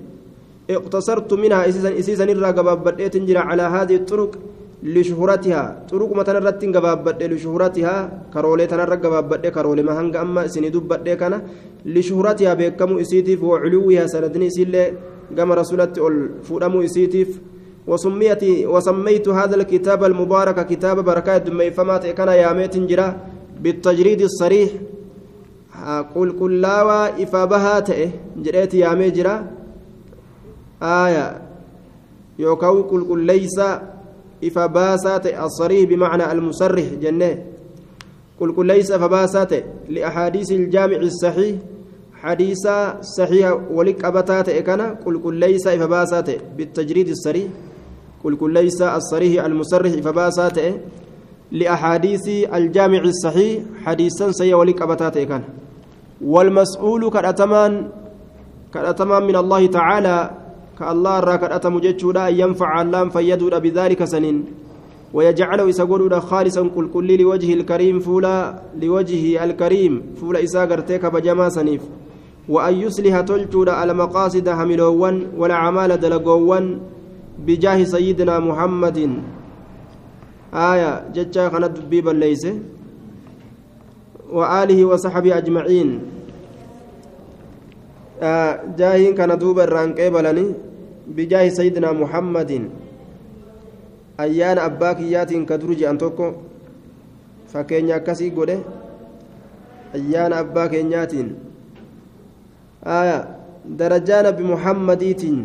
اقتصرت 0.70 1.34
منها 1.34 1.70
إسيسا 2.00 2.26
نرى 2.26 2.52
قبابت 2.58 3.02
على 3.50 3.66
هذه 3.76 3.96
الطرق 3.96 4.32
لشهرتها. 4.84 5.64
طرق 5.90 6.12
مثلا 6.14 6.40
رتين 6.50 6.70
غبابد 6.76 7.24
لشهرتها. 7.24 7.96
كرولي 8.34 8.66
تنرى 8.70 8.96
غبابد 9.04 9.44
كرولي 9.56 9.82
ما 9.82 9.94
هنگ 10.00 10.16
أما 10.16 10.48
سني 10.48 10.70
دبد 10.70 11.10
كان. 11.18 11.34
لشهرتها 11.86 12.54
بكم 12.54 12.92
اسيتيف 13.02 13.44
وعلوها 13.44 14.08
سندني 14.08 14.50
سيله 14.50 14.94
كما 15.38 15.56
رسولت 15.56 15.98
الفودمو 15.98 16.82
اسيتيف 16.82 17.42
وسميت 17.88 18.44
وسميت 18.66 19.28
هذا 19.30 19.56
الكتاب 19.56 20.04
المبارك 20.04 20.66
كتاب 20.68 21.00
بركات 21.06 21.42
دمي 21.42 21.72
فما 21.72 21.98
كان 21.98 22.28
ياميت 22.28 22.78
جرا 22.78 23.18
بالتجريد 23.62 24.22
الصريح. 24.22 24.70
قل 26.16 26.32
كلاوا 26.40 27.24
إفابها 27.24 27.80
تئه 27.80 28.10
جريت 28.38 28.74
يامي 28.74 29.10
جرا. 29.10 29.36
آية. 30.82 31.42
يوكاو 32.40 32.82
قل 32.82 33.04
قل 33.10 33.20
ليس 33.20 33.58
إفباسات 34.44 35.26
الصريح 35.28 35.90
بمعنى 35.90 36.32
المسرح 36.32 36.86
جنة. 37.02 37.46
قل 38.40 38.56
قل 38.56 38.66
ليس 38.66 38.92
فباسات 38.92 39.52
لأحاديث 39.90 40.52
الجامع 40.52 40.98
الصحيح. 40.98 41.56
حديث 42.26 42.68
صحيح 43.18 43.58
ولك 43.72 44.06
أبتات 44.06 44.50
إكنا 44.50 44.88
قل 45.06 45.16
قل 45.24 45.36
ليس 45.36 45.68
إفباسات 45.68 46.30
بالتجريد 46.58 47.08
الصريح 47.10 47.48
قل 48.24 48.36
قل 48.36 48.54
ليس 48.54 48.82
الصريح 48.82 49.46
المسرح 49.46 49.92
إفباسات 50.02 50.58
لأحاديث 51.52 52.26
الجامع 52.54 53.02
الصحيح 53.14 53.64
حديثا 53.86 54.56
ولك 54.56 54.82
أبتات 54.82 55.18
إكنا 55.18 55.44
والمسؤول 56.22 57.10
كالأتمان 57.10 57.74
كالأتمان 58.74 59.24
من 59.24 59.36
الله 59.36 59.66
تعالى 59.68 60.18
كالله 60.80 61.20
الراك 61.20 61.44
أتم 61.44 61.80
جتشودا 61.80 62.28
ينفع 62.28 62.82
اللام 62.82 63.10
فيدود 63.10 63.54
بذلك 63.62 64.04
سنين 64.04 64.46
ويجعله 65.14 65.64
يسقود 65.70 66.14
خالصا 66.20 66.64
كل 66.76 66.88
كل 66.94 67.10
لوجه 67.22 67.54
الكريم 67.54 68.00
فولا 68.00 68.36
لوجهه 68.82 69.44
الكريم 69.44 69.94
فولا 70.22 70.44
إساقرتك 70.44 71.06
بجما 71.06 71.50
سنيف. 71.50 71.82
وأن 72.50 72.74
يصلح 72.74 73.22
تلجود 73.22 73.70
على 73.70 73.94
مقاصد 73.94 74.50
حملوان 74.50 75.28
والأعمال 75.38 76.00
دلقوان 76.00 76.80
بجاه 77.46 77.84
سيدنا 77.84 78.40
محمد 78.40 78.98
آية 80.54 80.92
جتشا 81.14 81.50
خند 81.50 81.90
بيبا 81.90 82.12
ليس 82.12 82.48
وآله 84.30 84.86
وصحبه 84.86 85.38
أجمعين 85.38 86.16
jaahiin 88.22 89.16
kana 89.16 89.36
duuba 89.36 89.64
irraan 89.68 89.94
qeebalanii 89.96 90.56
bijaahi 91.16 91.52
sayidinaa 91.52 91.94
muhammadin 91.94 92.72
ayyaana 94.18 94.64
abbaa 94.64 94.96
kiyyaatiin 94.96 95.46
ka 95.46 95.58
duru 95.60 95.76
je'an 95.76 95.98
tokko 95.98 96.30
fakkeenya 97.52 97.96
akkasii 98.00 98.32
godhe 98.32 98.58
darajaa 102.86 104.22
nabi 104.30 104.44
muhammadiitiin 104.44 105.40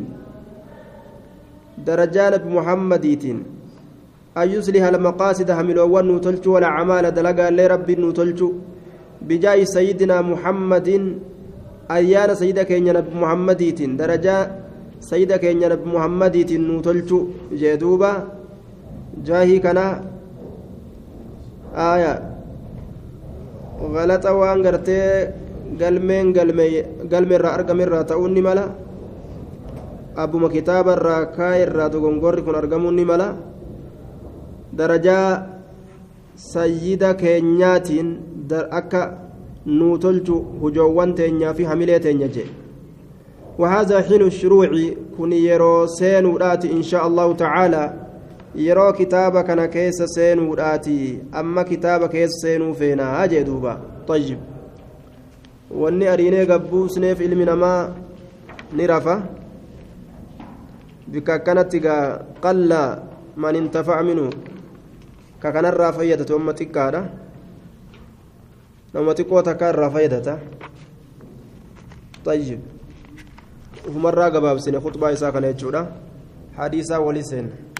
darajaa 1.86 2.30
nabi 2.36 2.49
muhammadiitiin 2.59 3.41
أن 4.30 4.49
يصلح 4.51 4.82
المقاصد 4.95 5.51
هملوان 5.51 6.05
نوتلشو 6.07 6.55
والأعمال 6.55 7.05
دلقا 7.18 7.51
لرب 7.51 7.88
نوتلشو 7.91 8.49
بجاي 9.28 9.64
سيدنا 9.66 10.16
محمد 10.22 10.88
nabi 11.91 13.11
muhammadiitiin 13.22 13.99
darajaa 13.99 14.47
sayida 15.01 15.38
keenya 15.43 15.68
nabi 15.68 15.91
muhammadiitiin 15.95 16.62
nuu 16.68 16.80
tolchu 16.86 17.18
jee 17.61 17.76
duuba 17.80 18.11
jaahii 19.26 19.61
kana 19.61 19.84
aya 21.74 22.12
galaxa 23.95 24.30
waan 24.41 24.62
gartee 24.62 25.34
galmeen 25.79 26.33
galme 26.33 27.35
irraa 27.35 27.55
argame 27.59 27.83
irraa 27.87 28.05
ta'uun 28.05 28.35
ni 28.35 28.43
mala 28.43 28.64
abbuma 30.16 30.49
kitaaba 30.49 30.97
irraa 30.97 31.27
kaa 31.37 31.55
irraa 31.64 31.89
dogongorri 31.89 32.43
kun 32.43 32.55
argamuun 32.55 32.97
ni 32.97 33.05
mala 33.05 33.29
darajaa 34.77 35.47
sayyida 36.35 37.14
keenyaatiin 37.14 38.09
akka 38.71 39.03
nuu 39.66 39.99
tolchu 39.99 40.41
hujoowwan 40.62 41.14
teenyaa 41.14 41.55
fi 41.55 41.64
hamilee 41.64 42.01
teenya 42.01 42.29
jee 42.29 42.51
وهذا 43.61 44.01
حين 44.01 44.23
الشروع 44.23 44.68
كن 45.18 45.33
يرو 45.33 45.87
سينو 45.87 46.37
راتي 46.37 46.73
إن 46.73 46.83
شاء 46.83 47.07
الله 47.07 47.33
تعالى 47.33 47.95
يرو 48.55 48.93
كتابك 48.93 49.51
أنا 49.51 49.66
كيس 49.66 50.03
سينو 50.03 50.55
راتي 50.55 51.18
أما 51.35 51.62
كتابك 51.62 52.11
كيس 52.11 52.31
سينو 52.43 52.73
فينا 52.73 53.23
هاجي 53.23 53.43
دوبا 53.43 53.81
طيب 54.09 54.39
wanni 55.71 56.07
ariinee 56.07 56.47
gabbuusneef 56.47 57.21
ilmi 57.21 57.45
namaa 57.45 57.95
ni 58.73 58.87
rafa 58.87 59.23
bika 61.09 61.35
akkanatti 61.35 61.81
gaa 61.81 62.18
qalla 62.43 63.03
man 63.37 63.57
intafaca 63.57 64.03
minhu 64.03 64.31
ka 65.43 65.53
kanarraa 65.53 65.93
fayyadatu 65.93 66.37
amma 66.37 66.53
xiqqaadha 66.59 67.03
nama 68.95 69.14
xiqqoo 69.14 69.43
takka 69.43 69.71
irraa 69.73 69.91
fayyadata 69.91 70.35
طيب 72.25 72.61
ufumarraa 73.89 74.31
gabaabsine 74.31 74.81
khutbaa 74.81 75.11
isaa 75.16 75.33
kana 75.33 75.53
jechuudha 75.53 75.87
hadiisaa 76.57 77.01
wali 77.01 77.23
seena 77.25 77.49